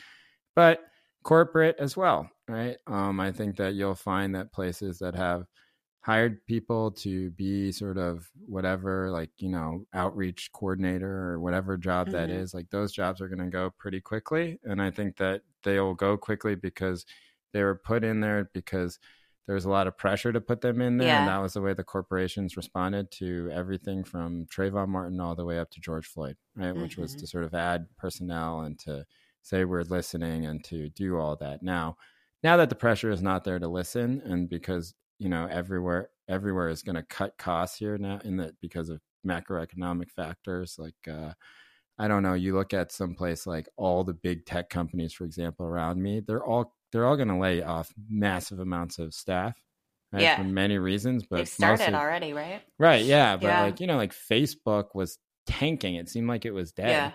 [0.56, 0.86] But
[1.24, 2.78] corporate as well, right?
[2.88, 5.46] Um, I think that you'll find that places that have
[6.02, 12.08] hired people to be sort of whatever, like, you know, outreach coordinator or whatever job
[12.08, 12.16] mm-hmm.
[12.16, 14.60] that is, like those jobs are going to go pretty quickly.
[14.64, 17.06] And I think that they'll go quickly because
[17.52, 18.98] they were put in there because
[19.46, 21.08] there was a lot of pressure to put them in there.
[21.08, 21.20] Yeah.
[21.22, 25.44] And that was the way the corporations responded to everything from Trayvon Martin all the
[25.44, 26.68] way up to George Floyd, right?
[26.68, 26.82] Mm-hmm.
[26.82, 27.22] Which was mm-hmm.
[27.22, 29.06] to sort of add personnel and to
[29.42, 31.64] say we're listening and to do all that.
[31.64, 31.98] Now,
[32.44, 36.70] now that the pressure is not there to listen and because you know everywhere everywhere
[36.70, 41.34] is going to cut costs here now in that because of macroeconomic factors like uh,
[41.98, 45.26] i don't know you look at some place like all the big tech companies for
[45.26, 49.60] example around me they're all they're all going to lay off massive amounts of staff
[50.12, 50.38] right, yeah.
[50.38, 53.62] for many reasons but they started mostly, already right right yeah but yeah.
[53.64, 57.12] like you know like facebook was tanking it seemed like it was dead yeah.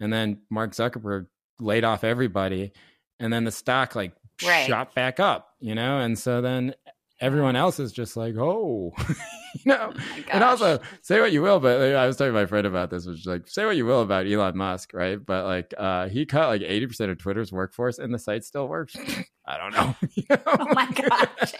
[0.00, 1.26] and then mark zuckerberg
[1.60, 2.72] laid off everybody
[3.20, 4.66] and then the stock like right.
[4.66, 6.74] shot back up you know and so then
[7.22, 8.92] everyone else is just like, oh,
[9.54, 9.92] you know.
[9.94, 12.66] Oh and also, say what you will, but like, I was talking to my friend
[12.66, 15.24] about this, which is like, say what you will about Elon Musk, right?
[15.24, 18.68] But like, uh, he cut like eighty percent of Twitter's workforce, and the site still
[18.68, 18.96] works.
[19.46, 19.96] I don't know.
[20.14, 20.42] you know?
[20.46, 21.54] Oh my gosh.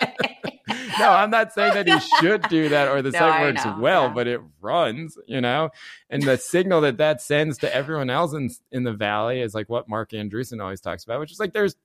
[0.98, 4.04] no, I'm not saying that he should do that or the no, site works well,
[4.04, 4.12] yeah.
[4.12, 5.70] but it runs, you know,
[6.10, 9.68] and the signal that that sends to everyone else in in the valley is like
[9.68, 11.76] what Marc Andreessen always talks about, which is like there's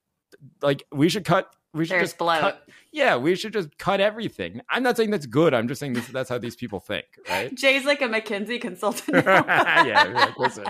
[0.62, 2.42] like we should cut we should There's just bloat.
[2.42, 4.62] Cut, yeah, we should just cut everything.
[4.70, 5.54] I'm not saying that's good.
[5.54, 7.54] I'm just saying this, that's how these people think, right?
[7.56, 9.26] Jay's like a McKinsey consultant.
[9.26, 10.66] yeah, like, listen,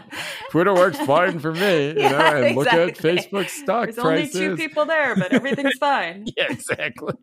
[0.50, 2.56] Twitter works fine for me, you yeah, know, and exactly.
[2.56, 4.36] look at Facebook stock There's prices.
[4.36, 6.26] only two people there, but everything's fine.
[6.36, 7.14] yeah, exactly.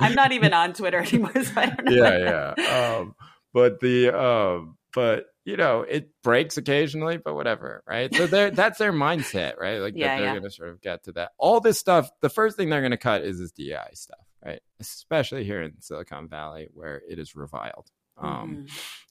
[0.00, 1.92] I'm not even on Twitter anymore, so I don't know.
[1.92, 2.96] Yeah, yeah.
[2.98, 3.14] Um,
[3.52, 8.14] but the um, but you know, it breaks occasionally, but whatever, right?
[8.14, 9.78] So that's their mindset, right?
[9.78, 10.32] Like yeah, they're yeah.
[10.32, 11.32] going to sort of get to that.
[11.38, 14.60] All this stuff, the first thing they're going to cut is this DI stuff, right?
[14.80, 17.90] Especially here in Silicon Valley where it is reviled.
[18.16, 18.56] Um, mm-hmm.
[18.60, 18.66] Um,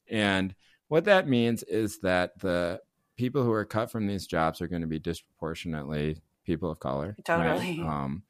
[0.09, 0.55] and
[0.87, 2.81] what that means is that the
[3.15, 7.15] people who are cut from these jobs are going to be disproportionately people of color.
[7.23, 7.79] Totally.
[7.81, 8.03] Right?
[8.03, 8.23] Um,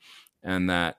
[0.43, 0.97] and that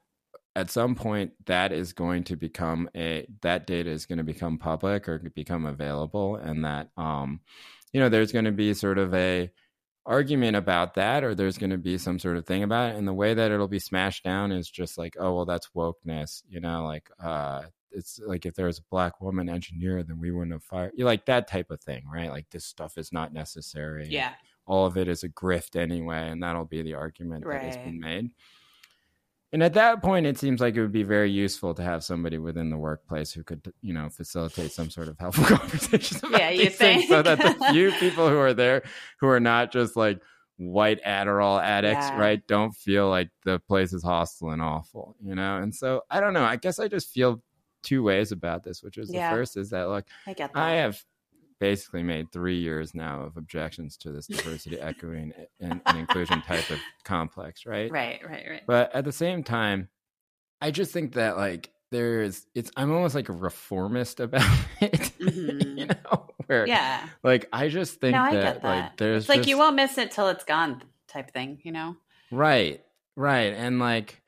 [0.57, 4.59] at some point that is going to become a that data is going to become
[4.59, 7.41] public or become available and that um
[7.93, 9.51] you know there's going to be sort of a
[10.07, 12.97] argument about that or there's going to be some sort of thing about it.
[12.97, 16.43] And the way that it'll be smashed down is just like oh well that's wokeness
[16.49, 20.31] you know like uh it's like if there was a black woman engineer then we
[20.31, 22.31] wouldn't have fired you like that type of thing right?
[22.31, 24.07] Like this stuff is not necessary.
[24.09, 24.35] Yeah.
[24.67, 27.61] All of it is a grift anyway and that'll be the argument right.
[27.61, 28.31] that has been made
[29.55, 32.39] and at that point, it seems like it would be very useful to have somebody
[32.39, 36.51] within the workplace who could, you know, facilitate some sort of helpful conversations about yeah,
[36.51, 37.09] you these think?
[37.09, 38.83] so that the few people who are there
[39.21, 40.21] who are not just like
[40.57, 42.19] white Adderall addicts, yeah.
[42.19, 45.59] right, don't feel like the place is hostile and awful, you know.
[45.59, 46.43] And so I don't know.
[46.43, 47.41] I guess I just feel
[47.85, 49.31] two ways about this, which is yeah.
[49.31, 50.61] the first is that look, I, get that.
[50.61, 51.01] I have
[51.65, 56.69] basically made three years now of objections to this diversity, equity, and, and, inclusion type
[56.69, 57.91] of complex, right?
[57.91, 58.63] Right, right, right.
[58.67, 59.89] But at the same time,
[60.61, 64.43] I just think that like there's it's I'm almost like a reformist about
[64.83, 65.79] it, mm-hmm.
[65.79, 66.27] you know?
[66.45, 69.57] Where yeah, like I just think no, that, that, like there's it's like just, you
[69.57, 71.97] won't miss it till it's gone type thing, you know?
[72.31, 72.85] Right,
[73.17, 74.21] right, and like.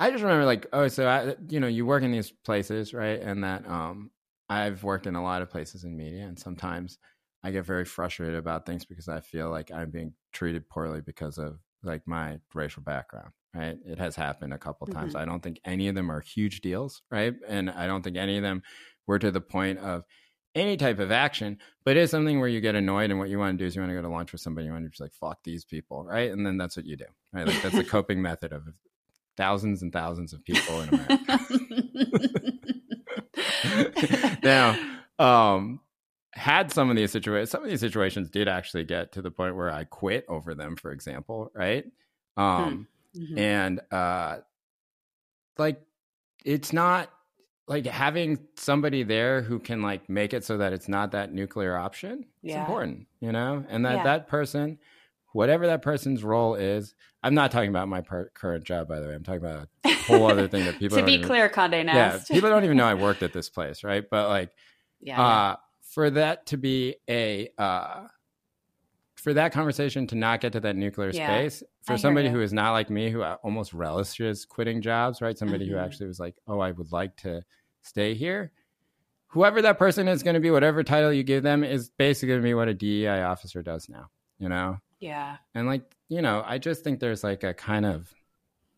[0.00, 3.20] I just remember like oh so I you know you work in these places right
[3.20, 4.12] and that um
[4.48, 6.98] I've worked in a lot of places in media, and sometimes
[7.42, 11.38] I get very frustrated about things because I feel like I'm being treated poorly because
[11.38, 13.30] of like my racial background.
[13.54, 15.14] Right, it has happened a couple times.
[15.14, 15.22] Mm-hmm.
[15.22, 17.34] I don't think any of them are huge deals, right?
[17.48, 18.62] And I don't think any of them
[19.06, 20.04] were to the point of
[20.54, 23.38] any type of action, but it is something where you get annoyed and what you
[23.38, 24.90] want to do is you want to go to lunch with somebody, you want to
[24.90, 26.30] just like fuck these people, right?
[26.30, 27.46] And then that's what you do, right?
[27.46, 28.68] Like that's the coping method of
[29.36, 31.40] thousands and thousands of people in America.
[34.42, 34.78] now,
[35.18, 35.80] um,
[36.32, 39.56] had some of these situations, some of these situations did actually get to the point
[39.56, 41.84] where I quit over them, for example, right?
[42.36, 43.20] Um, hmm.
[43.22, 43.38] mm-hmm.
[43.38, 44.38] and uh,
[45.58, 45.80] like
[46.44, 47.10] it's not
[47.66, 51.76] like having somebody there who can like make it so that it's not that nuclear
[51.76, 52.24] option.
[52.42, 54.04] It's important, you know, and that yeah.
[54.04, 54.78] that person
[55.32, 56.94] whatever that person's role is.
[57.22, 59.14] I'm not talking about my per- current job, by the way.
[59.14, 60.98] I'm talking about a whole other thing that people.
[60.98, 62.30] to be even, clear, Condé Nast.
[62.30, 64.04] Yeah, people don't even know I worked at this place, right?
[64.08, 64.50] But like,
[65.00, 68.06] yeah, uh, for that to be a, uh,
[69.16, 72.40] for that conversation to not get to that nuclear yeah, space, for I somebody who
[72.40, 75.36] is not like me, who almost relishes quitting jobs, right?
[75.36, 75.74] Somebody mm-hmm.
[75.74, 77.42] who actually was like, oh, I would like to
[77.82, 78.52] stay here.
[79.28, 82.40] Whoever that person is going to be, whatever title you give them, is basically going
[82.40, 84.08] to be what a DEI officer does now.
[84.38, 85.36] You know, yeah.
[85.54, 88.12] And like, you know, I just think there's like a kind of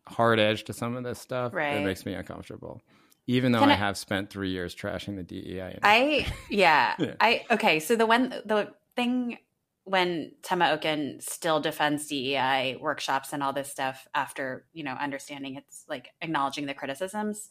[0.07, 1.75] hard edge to some of this stuff right.
[1.75, 2.81] that makes me uncomfortable.
[3.27, 5.79] even though Can I, I- have spent three years trashing the DEI.
[5.83, 6.95] I yeah.
[6.99, 7.15] Yeah.
[7.19, 7.79] I okay.
[7.79, 9.37] So the one the thing
[9.83, 15.55] when Tema Okun still defends DEI workshops and all this stuff after you know understanding
[15.55, 17.49] it's like acknowledging the criticisms.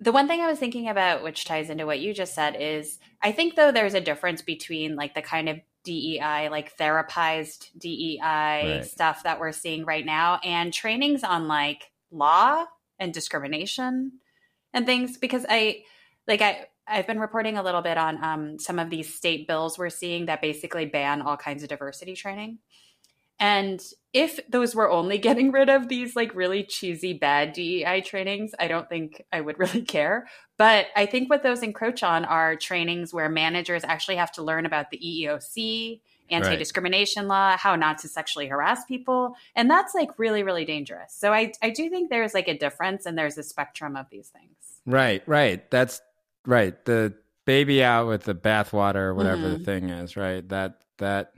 [0.00, 2.98] The one thing I was thinking about, which ties into what you just said, is
[3.22, 8.18] I think though there's a difference between like the kind of DEI, like therapized DEI
[8.20, 8.84] Right.
[8.84, 12.64] stuff that we're seeing right now, and trainings on like law
[12.98, 14.12] and discrimination
[14.72, 15.18] and things.
[15.18, 15.84] Because I
[16.26, 19.78] like I I've been reporting a little bit on um, some of these state bills
[19.78, 22.58] we're seeing that basically ban all kinds of diversity training.
[23.38, 23.80] And
[24.14, 28.68] if those were only getting rid of these like really cheesy bad DEI trainings, I
[28.68, 30.26] don't think I would really care.
[30.56, 34.64] But I think what those encroach on are trainings where managers actually have to learn
[34.64, 36.00] about the EEOC,
[36.30, 39.34] anti discrimination law, how not to sexually harass people.
[39.56, 41.12] And that's like really, really dangerous.
[41.12, 44.28] So I, I do think there's like a difference and there's a spectrum of these
[44.28, 44.80] things.
[44.86, 45.68] Right, right.
[45.70, 46.00] That's
[46.46, 46.82] right.
[46.84, 47.14] The
[47.46, 49.64] baby out with the bathwater or whatever the Mhm.
[49.64, 50.48] thing is, right?
[50.48, 51.32] That that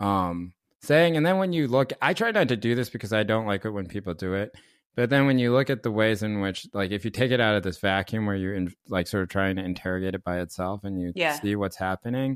[0.00, 0.52] um
[0.82, 3.46] saying and then when you look I try not to do this because I don't
[3.46, 4.54] like it when people do it.
[4.96, 7.40] But then when you look at the ways in which like if you take it
[7.40, 10.40] out of this vacuum where you're in, like sort of trying to interrogate it by
[10.40, 11.38] itself and you Yeah.
[11.40, 12.32] see what's happening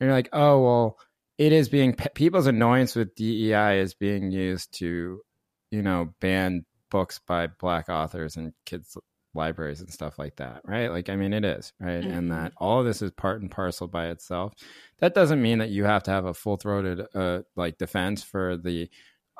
[0.00, 0.98] and you're like, "Oh, well,
[1.38, 5.22] it is being people's annoyance with DEI is being used to,
[5.70, 8.96] you know, ban books by black authors and kids
[9.34, 10.90] libraries and stuff like that, right?
[10.90, 12.02] Like, I mean, it is, right?
[12.02, 12.16] Mhm.
[12.18, 14.54] And that all of this is part and parcel by itself.
[14.98, 18.56] That doesn't mean that you have to have a full throated, uh, like, defense for
[18.56, 18.90] the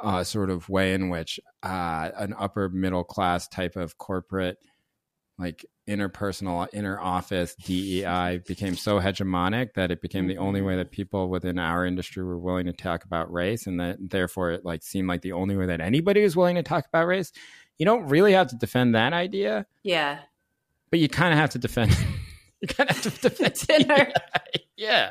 [0.02, 4.58] uh, sort of way in which uh, an upper middle class type of corporate,
[5.38, 10.90] like, interpersonal, inner office DEI became so hegemonic that it became the only way that
[10.92, 13.66] people within our industry were willing to talk about race.
[13.66, 16.62] And that therefore it, like, seemed like the only way that anybody was willing to
[16.62, 17.32] talk about race
[17.78, 20.20] you don't really have to defend that idea, Yeah.
[20.90, 21.90] but you kind of have to defend.
[22.60, 23.54] you kind of have to defend
[23.86, 24.12] Dinner.
[24.76, 25.10] yeah,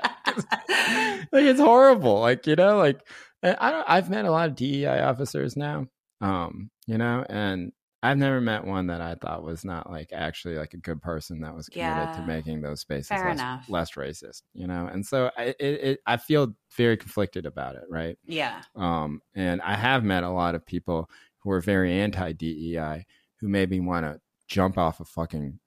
[1.32, 2.20] like it's horrible.
[2.20, 3.00] Like you know, like
[3.44, 3.86] I don't.
[3.90, 5.88] I've met a lot of DEI officers now.
[6.22, 10.56] Um, you know, and I've never met one that I thought was not like actually
[10.58, 14.42] like a good person that was committed to making those spaces less, less racist.
[14.54, 17.84] You know, and so I it, it I feel very conflicted about it.
[17.90, 18.18] Right.
[18.26, 18.62] yeah.
[18.76, 21.10] Um, and I have met a lot of people
[21.44, 23.06] who are very anti DEI
[23.40, 25.60] who maybe want to jump off a fucking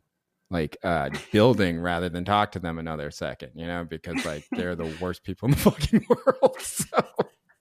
[0.50, 4.76] like uh building rather than talk to them another second, you know, because like they're
[4.76, 6.06] the worst people in the fucking
[6.42, 6.56] world.
[6.60, 6.86] So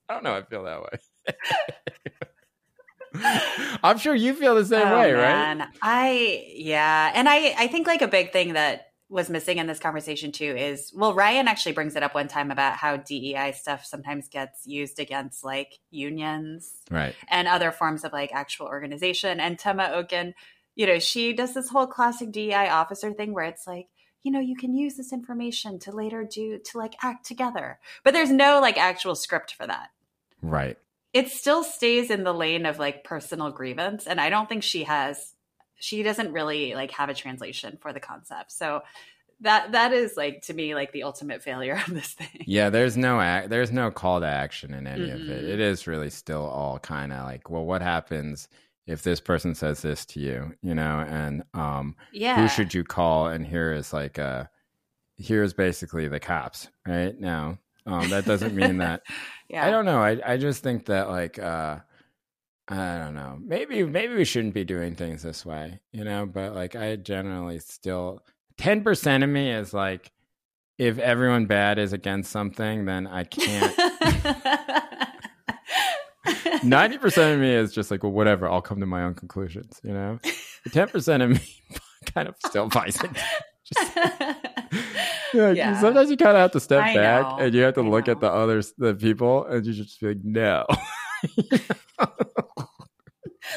[0.07, 0.99] I don't know, I feel that way.
[3.83, 5.21] I'm sure you feel the same Oh, way, right?
[5.57, 5.67] man.
[5.81, 9.79] I yeah, and I I think like a big thing that was missing in this
[9.79, 13.85] conversation too is well Ryan actually brings it up one time about how DEI stuff
[13.85, 17.15] sometimes gets used against like unions Right.
[17.29, 20.33] and other forms of like actual organization and Tema Okun
[20.75, 23.87] you know she does this whole classic DEI officer thing where it's like
[24.23, 28.11] you know you can use this information to later do to like act together but
[28.13, 29.91] there's no like actual script for that
[30.41, 30.77] Right.
[31.13, 34.83] it still stays in the lane of like personal grievance and i don't think she
[34.83, 35.34] has
[35.79, 38.81] she doesn't really like have a translation for the concept so
[39.41, 42.95] that that is like to me like the ultimate failure of this thing Yeah, there's
[42.95, 45.43] no act, there's no call to action in any of it.
[45.43, 48.47] It is really still all kind of like, well, what happens
[48.87, 52.83] if this person says this to you, you know, and um, yeah who should you
[52.83, 53.27] call?
[53.27, 54.45] And here is like, uh,
[55.17, 57.57] here's basically the cops, right now.
[57.87, 59.03] Um, that doesn't mean that
[59.49, 59.99] yeah I don't know.
[59.99, 61.79] I I just think that like uh
[62.67, 63.37] I don't know.
[63.41, 67.59] Maybe maybe we shouldn't be doing things this way, you know, but like I generally
[67.59, 68.23] still
[68.57, 70.11] 10% of me is like
[70.77, 73.75] if everyone bad is against something, then I can't
[76.65, 79.93] 90% of me is just like, well, whatever, I'll come to my own conclusions, you
[79.93, 80.19] know?
[80.63, 81.39] The 10% of me
[82.13, 83.11] kind of still buys it.
[83.65, 83.95] Just,
[85.33, 85.79] yeah, Yeah.
[85.81, 87.37] Sometimes you kind of have to step I back know.
[87.39, 90.09] and you have to I look at the others, the people, and you just be
[90.09, 90.67] like, no.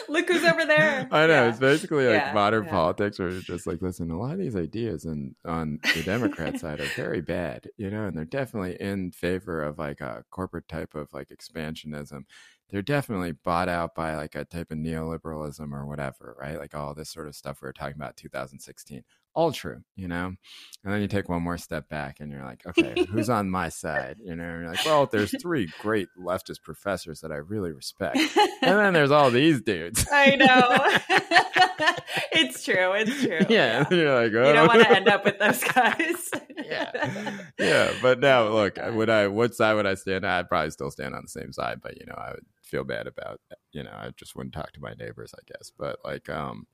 [0.09, 1.49] look who's over there I know Yeah.
[1.49, 2.67] it's basically like Yeah, modern yeah.
[2.67, 6.57] politics, where you're just like, listen, a lot of these ideas and on the Democrat
[6.61, 10.69] side are very bad, you know, and they're definitely in favor of like a corporate
[10.69, 12.25] type of like expansionism.
[12.71, 16.59] They're definitely bought out by like a type of neoliberalism or whatever, right?
[16.59, 19.05] Like all this sort of stuff we were talking about 2016.
[19.39, 20.35] All true, you know?
[20.83, 23.69] And then you take one more step back and you're like, okay, who's on my
[23.69, 24.17] side?
[24.19, 28.17] You know, and you're like, well, there's three great leftist professors that I really respect.
[28.17, 30.05] And then there's all these dudes.
[30.11, 30.49] i know
[32.33, 34.53] it's true it's true yeah, and you're like, you oh.
[34.53, 36.31] don't want to end up with those guys
[36.65, 37.93] yeah, yeah.
[38.03, 38.91] But now, look, uh.
[38.93, 39.29] would I?
[39.29, 40.25] What side would I stand?
[40.25, 40.31] on?
[40.33, 43.07] I'd probably still stand on the same side, but you know, I would feel bad
[43.07, 43.41] about
[43.73, 46.67] you know i just wouldn't talk to my neighbors i guess but like um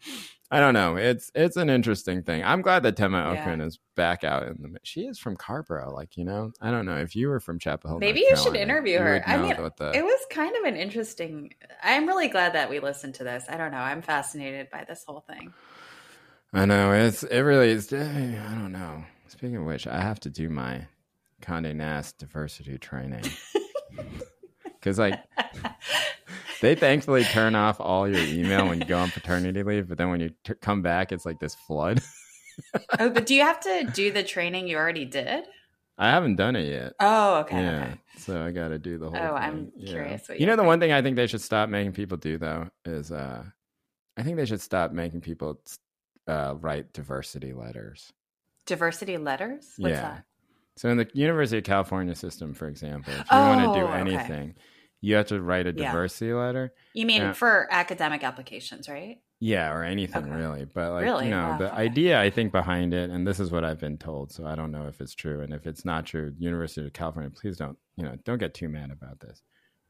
[0.50, 3.40] i don't know it's it's an interesting thing i'm glad that tema Yeah.
[3.42, 6.84] okun is back out in the she is from Carrboro like you know i don't
[6.86, 9.22] know if you were from chapel hill Maybe North you should interview her.
[9.26, 11.54] I mean, the- It was kind of an interesting.
[11.82, 13.44] I'm really glad that we listened to this.
[13.48, 13.78] I don't know.
[13.78, 15.52] I'm fascinated by this whole thing.
[16.52, 17.92] I know it's it really is.
[17.92, 19.04] eh, I don't know.
[19.28, 20.86] Speaking of which, I have to do my
[21.40, 23.24] Condé Nast diversity training
[24.84, 25.18] because like
[26.60, 30.10] they thankfully turn off all your email when you go on paternity leave, but then
[30.10, 32.02] when you t- come back, it's like this flood.
[33.00, 35.44] oh, but do you have to do the training you already did?
[35.96, 36.92] I haven't done it yet.
[37.00, 37.62] Oh, okay.
[37.62, 38.00] yeah, okay.
[38.18, 39.18] so I got to do the whole.
[39.18, 39.36] Oh, thing.
[39.36, 39.88] I'm Yeah.
[39.88, 42.18] curious what You you know, the one thing I think they should stop making people
[42.18, 43.44] do though is, uh
[44.16, 45.60] I think they should stop making people
[46.28, 48.12] uh, write diversity letters.
[48.64, 49.74] Diversity letters?
[49.76, 50.02] What's Yeah.
[50.02, 50.24] that?
[50.76, 54.50] So in the University of California system, for example, if you want to do anything,
[54.50, 54.54] okay.
[55.04, 55.90] You have to write a Yeah.
[55.92, 56.72] diversity letter.
[56.94, 57.32] You mean Yeah.
[57.32, 59.20] for academic applications, right?
[59.40, 60.32] Yeah, or anything Okay.
[60.32, 60.64] really.
[60.64, 61.24] But like Really?
[61.26, 61.82] you know, Wow, the okay.
[61.82, 64.70] idea I think behind it, and this is what I've been told, so I don't
[64.70, 65.40] know if it's true.
[65.42, 68.68] And if it's not true, University of California, please don't, you know, don't get too
[68.68, 69.42] mad about this.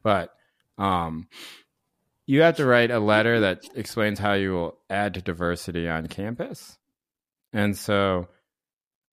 [0.03, 0.35] But
[0.79, 1.29] um
[2.27, 6.07] you have to write a letter that explains how you will add to diversity on
[6.09, 6.79] campus.
[7.53, 8.29] And so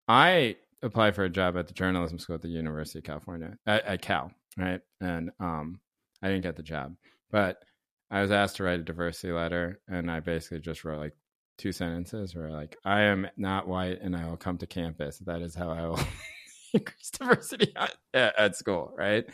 [0.07, 3.85] I applied for a job at the journalism school at the University of California at,
[3.85, 4.81] at Cal, right?
[4.99, 5.79] And um,
[6.21, 6.95] I didn't get the job,
[7.31, 7.63] but
[8.09, 11.13] I was asked to write a diversity letter, and I basically just wrote like
[11.57, 15.19] two sentences where like I am not white and I will come to campus.
[15.19, 15.99] That is how I will
[16.73, 17.73] increase diversity
[18.13, 19.25] at, at, school, right?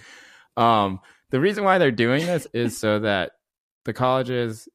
[0.56, 3.32] Um, the reason why they're doing this is so that
[3.86, 4.68] the colleges,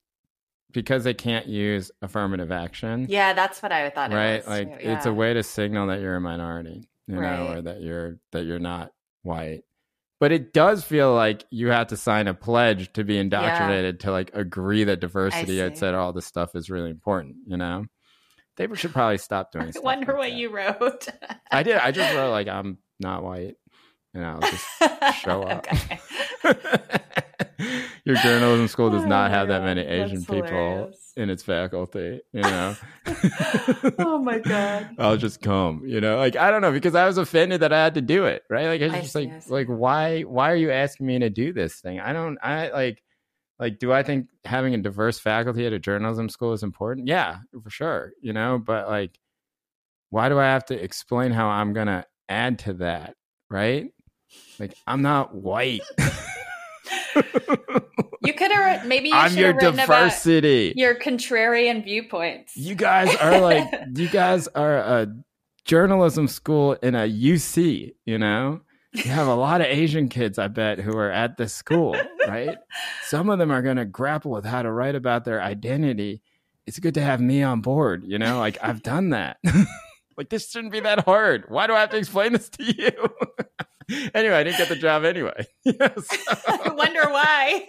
[0.72, 4.12] because they can't use affirmative action, Yeah, that's what I thought.
[4.12, 4.34] right?
[4.34, 4.88] It was, like too.
[4.88, 8.44] it's a way to signal that you're a minority, you know, or that you're that
[8.44, 8.92] you're not
[9.22, 9.62] white.
[10.22, 14.12] But it does feel like you have to sign a pledge to be indoctrinated to
[14.12, 17.38] like agree that diversity, et cetera, all this stuff is really important.
[17.48, 17.86] You know,
[18.56, 19.72] they should probably stop doing.
[19.76, 20.36] I wonder like what that.
[20.36, 21.08] you wrote.
[21.50, 21.74] I did.
[21.74, 23.56] I just wrote like I'm not white,
[24.14, 24.64] and I'll just
[25.24, 25.66] show up.
[25.72, 26.00] okay.
[28.04, 31.01] Your journalism school does Oh not have that many that's Asian people hilarious.
[31.16, 32.76] In its faculty, you know.
[33.98, 34.90] oh my god.
[34.98, 36.16] I'll just come, you know.
[36.16, 38.66] Like I don't know because I was offended that I had to do it, right?
[38.66, 41.30] Like I was I just see, like like why why are you asking me to
[41.30, 42.00] do this thing?
[42.00, 43.02] I don't I like
[43.58, 47.08] like do I think having a diverse faculty at a journalism school is important?
[47.08, 49.18] Yeah, for sure, you know, but like
[50.10, 53.16] why do I have to explain how I'm going to add to that,
[53.48, 53.90] right?
[54.58, 55.82] Like I'm not white.
[58.24, 60.68] You could have maybe you I'm should your have written diversity.
[60.68, 62.56] about your contrarian viewpoints.
[62.56, 65.08] You guys are like you guys are a
[65.64, 68.60] journalism school in a UC, you know?
[68.92, 71.96] You have a lot of Asian kids, I bet, who are at this school,
[72.28, 72.58] right?
[73.04, 76.20] Some of them are going to grapple with how to write about their identity.
[76.66, 78.38] It's good to have me on board, you know?
[78.38, 79.38] Like I've done that.
[80.16, 81.46] like this shouldn't be that hard.
[81.48, 82.92] Why do I have to explain this to you?
[84.14, 85.46] anyway, I didn't get the job anyway.
[85.64, 86.08] Yes.
[86.48, 87.66] I wonder why.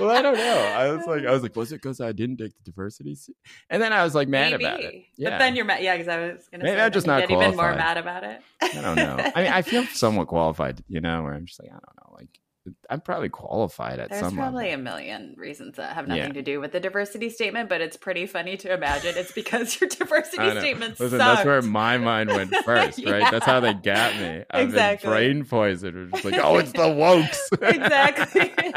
[0.00, 0.72] well, I don't know.
[0.76, 3.14] I was like, I was like, was it because I didn't take the diversity?
[3.14, 3.36] seat?
[3.70, 4.64] And then I was like mad Maybe.
[4.64, 4.94] about it.
[5.16, 5.82] Yeah, But then you're mad.
[5.82, 7.96] Yeah, because I was going to Maybe say I'm just not get even more mad
[7.98, 8.40] about it.
[8.60, 9.16] I don't know.
[9.34, 12.16] I mean, I feel somewhat qualified, you know, where I'm just like, I don't know,
[12.18, 12.28] like
[12.90, 14.80] I'm probably qualified at There's some There's probably level.
[14.80, 16.32] a million reasons that have nothing Yeah.
[16.32, 19.88] to do with the diversity statement, but it's pretty funny to imagine it's because your
[19.98, 21.36] diversity statement Listen, sucked.
[21.36, 23.30] that's where my mind went first, right?
[23.30, 24.44] That's how they got me.
[24.50, 25.08] I've Exactly.
[25.10, 26.12] brain poisoned.
[26.12, 27.38] Just like, oh, it's the wokes.
[27.62, 28.74] Exactly.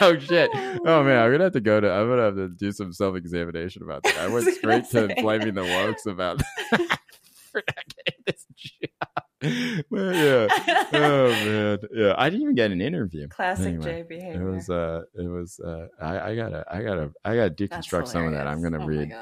[0.00, 0.50] oh shit.
[0.54, 1.90] Oh man, I'm gonna have to go to.
[1.90, 4.16] I'm gonna have to do some self examination about that.
[4.18, 8.99] I went straight to blaming the wokes about for not getting this job.
[9.90, 10.48] Well, yeah.
[10.92, 12.14] Oh man, yeah.
[12.18, 13.28] I didn't even get an interview.
[13.28, 14.48] Classic Anyway, Jay behavior.
[14.48, 18.26] It was uh it was uh I, I gotta I gotta I gotta deconstruct some
[18.26, 18.46] of that.
[18.46, 19.12] I'm gonna Oh read.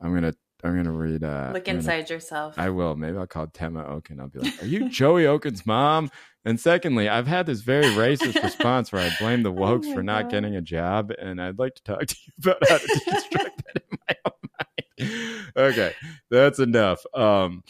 [0.00, 0.32] I'm gonna
[0.64, 2.54] I'm gonna read uh Look I'm gonna- inside yourself.
[2.58, 2.96] I will.
[2.96, 4.18] Maybe I'll call Tema Okun.
[4.20, 6.10] I'll be like, Are you Joey Okun's mom?
[6.46, 9.94] And secondly, I've had this very racist response where I blame the Oh wokes my
[9.94, 10.30] for not God.
[10.30, 13.82] getting a job, and I'd like to talk to you about how to deconstruct that
[13.90, 15.42] in my own mind.
[15.56, 15.92] Okay,
[16.30, 17.04] that's enough.
[17.14, 17.62] Um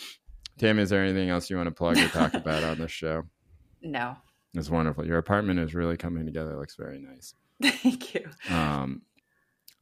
[0.58, 3.24] Tammy, is there anything else you want to plug or talk about on this show?
[3.82, 4.16] no.
[4.54, 5.06] It's wonderful.
[5.06, 6.52] Your apartment is really coming together.
[6.52, 7.34] It looks very nice.
[7.62, 8.26] Thank you.
[8.48, 9.02] Um,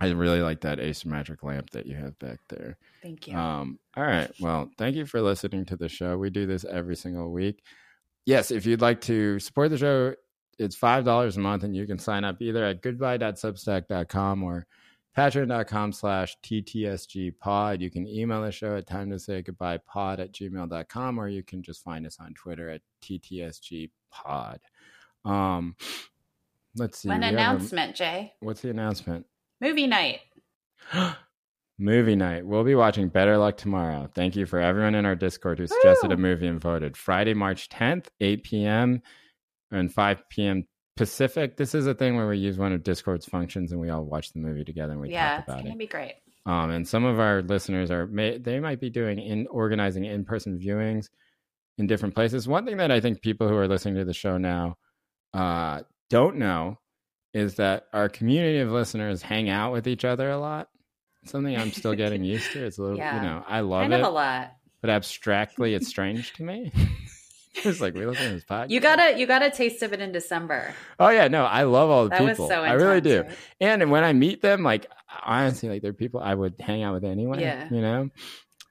[0.01, 2.77] I really like that asymmetric lamp that you have back there.
[3.03, 3.37] Thank you.
[3.37, 4.31] Um, all right.
[4.41, 6.19] Well, thank you for listening to the show.
[6.19, 7.63] We do this every single week.
[8.27, 10.15] Yes, if you'd like to support the show,
[10.59, 14.67] it's five dollars a month, and you can sign up either at goodbye.substack.com or
[15.17, 17.81] patreon.com slash ttsg pod.
[17.81, 21.43] You can email the show at time to say goodbye pod at gmail.com, or you
[21.43, 24.61] can just find us on Twitter at ttsg pod.
[25.25, 25.77] Um,
[26.77, 27.09] let's see.
[27.09, 28.33] One we have a- announcement, Jay.
[28.41, 29.27] what's the announcement?
[29.61, 30.21] Movie night.
[31.79, 32.47] movie night.
[32.47, 34.09] We'll be watching Better Luck Tomorrow.
[34.15, 36.97] Thank you for everyone in our Discord who suggested a movie and voted.
[36.97, 39.03] Friday, March 10th, 8 p.m.
[39.71, 40.67] and 5 p.m.
[40.97, 41.57] Pacific.
[41.57, 44.33] This is a thing where we use one of Discord's functions and we all watch
[44.33, 45.79] the movie together and we yeah, talk it's gonna it.
[45.79, 46.15] be great.
[46.47, 50.25] Um, and some of our listeners are may, they might be doing in organizing in
[50.25, 51.09] person viewings
[51.79, 52.47] in different places.
[52.47, 54.77] One thing that I think people who are listening to the show now
[55.33, 55.81] uh,
[56.11, 56.79] don't know
[57.33, 60.69] is that our community of listeners hang out with each other a lot.
[61.25, 62.65] Something I'm still getting used to.
[62.67, 63.17] It's a little, Yeah.
[63.17, 64.53] you know, I love kind it, a lot.
[64.83, 66.71] but abstractly, it's strange to me.
[67.65, 68.71] it's like we listen to this podcast.
[68.71, 70.75] You got a you got a taste of it in December.
[70.99, 72.49] Oh yeah, no, I love all the That people.
[72.49, 73.25] so I really do.
[73.61, 74.87] And when I meet them, like
[75.25, 77.41] honestly, like they're people I would hang out with anyway.
[77.41, 77.69] Yeah.
[77.71, 78.11] You know?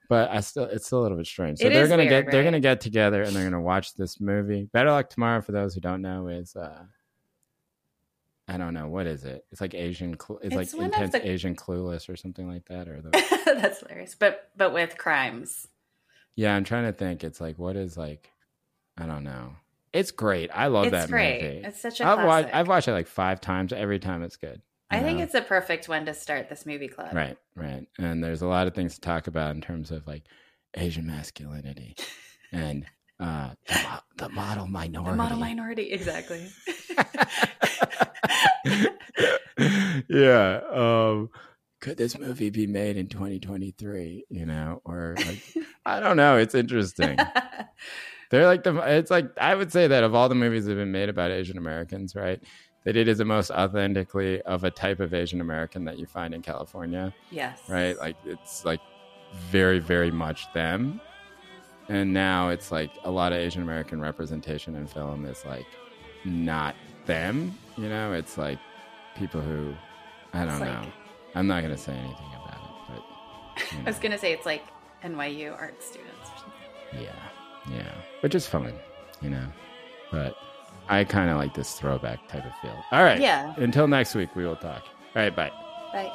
[0.08, 1.58] But I still it's still a little bit strange.
[1.60, 4.20] So It they're gonna weird, get they're gonna get together and they're gonna watch this
[4.20, 4.68] movie.
[4.72, 6.82] Better Luck Tomorrow for those who don't know is uh
[8.46, 9.46] I don't know what is it.
[9.50, 10.16] It's like Asian.
[10.16, 12.88] Clu- It's, It's like intense the- Asian clueless or something like that.
[12.88, 13.08] Or the
[13.46, 14.14] That's hilarious.
[14.14, 15.66] But but with crimes.
[16.36, 17.24] yeah, I'm trying to think.
[17.24, 18.30] It's like what is like
[18.98, 19.56] I don't know.
[19.92, 20.50] It's great.
[20.52, 21.42] I love it's that great.
[21.42, 21.66] movie.
[21.66, 22.26] It's such a I've classic.
[22.26, 23.72] watched I've watched it like five times.
[23.72, 24.60] Every time it's good.
[24.90, 27.14] I you think it's a perfect one to start this movie club.
[27.14, 27.86] Right, right.
[27.98, 30.24] And there's a lot of things to talk about in terms of like
[30.76, 31.96] Asian masculinity
[32.52, 32.86] and
[33.20, 35.10] uh, the, mo- the model minority.
[35.10, 36.48] The model minority, exactly.
[40.08, 40.60] yeah.
[40.70, 41.30] Um,
[41.80, 44.26] could this movie be made in 2023?
[44.28, 45.42] You know, or like,
[45.86, 46.36] I don't know.
[46.38, 47.18] It's interesting.
[48.34, 48.74] They're like the.
[48.78, 51.30] It's like I would say that of all the movies that have been made about
[51.30, 52.42] Asian Americans, right?
[52.82, 56.34] That it is the most authentically of a type of Asian American that you find
[56.34, 57.60] in California yes.
[57.68, 57.96] right?
[57.96, 58.80] Like it's like
[59.50, 61.00] very, very much them.
[61.88, 65.66] And now it's like a lot of Asian American representation in film is like
[66.24, 66.74] not
[67.06, 68.14] them, you know?
[68.14, 68.58] It's like
[69.16, 69.74] people who
[70.32, 70.88] I don't like- know.
[71.36, 74.64] I'm not gonna say anything about it, but you I was gonna say it's like
[75.04, 77.04] NYU art students or something.
[77.04, 77.12] yeah,
[77.70, 78.72] yeah, which is fun,
[79.20, 79.46] you know.
[80.10, 80.36] But
[80.88, 82.76] I kind of like this throwback type of feel.
[82.92, 83.54] All right, Yeah.
[83.56, 84.82] Until next week, we will talk.
[85.16, 85.50] All right, bye.
[85.92, 86.12] Bye.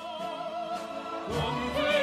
[1.30, 1.99] One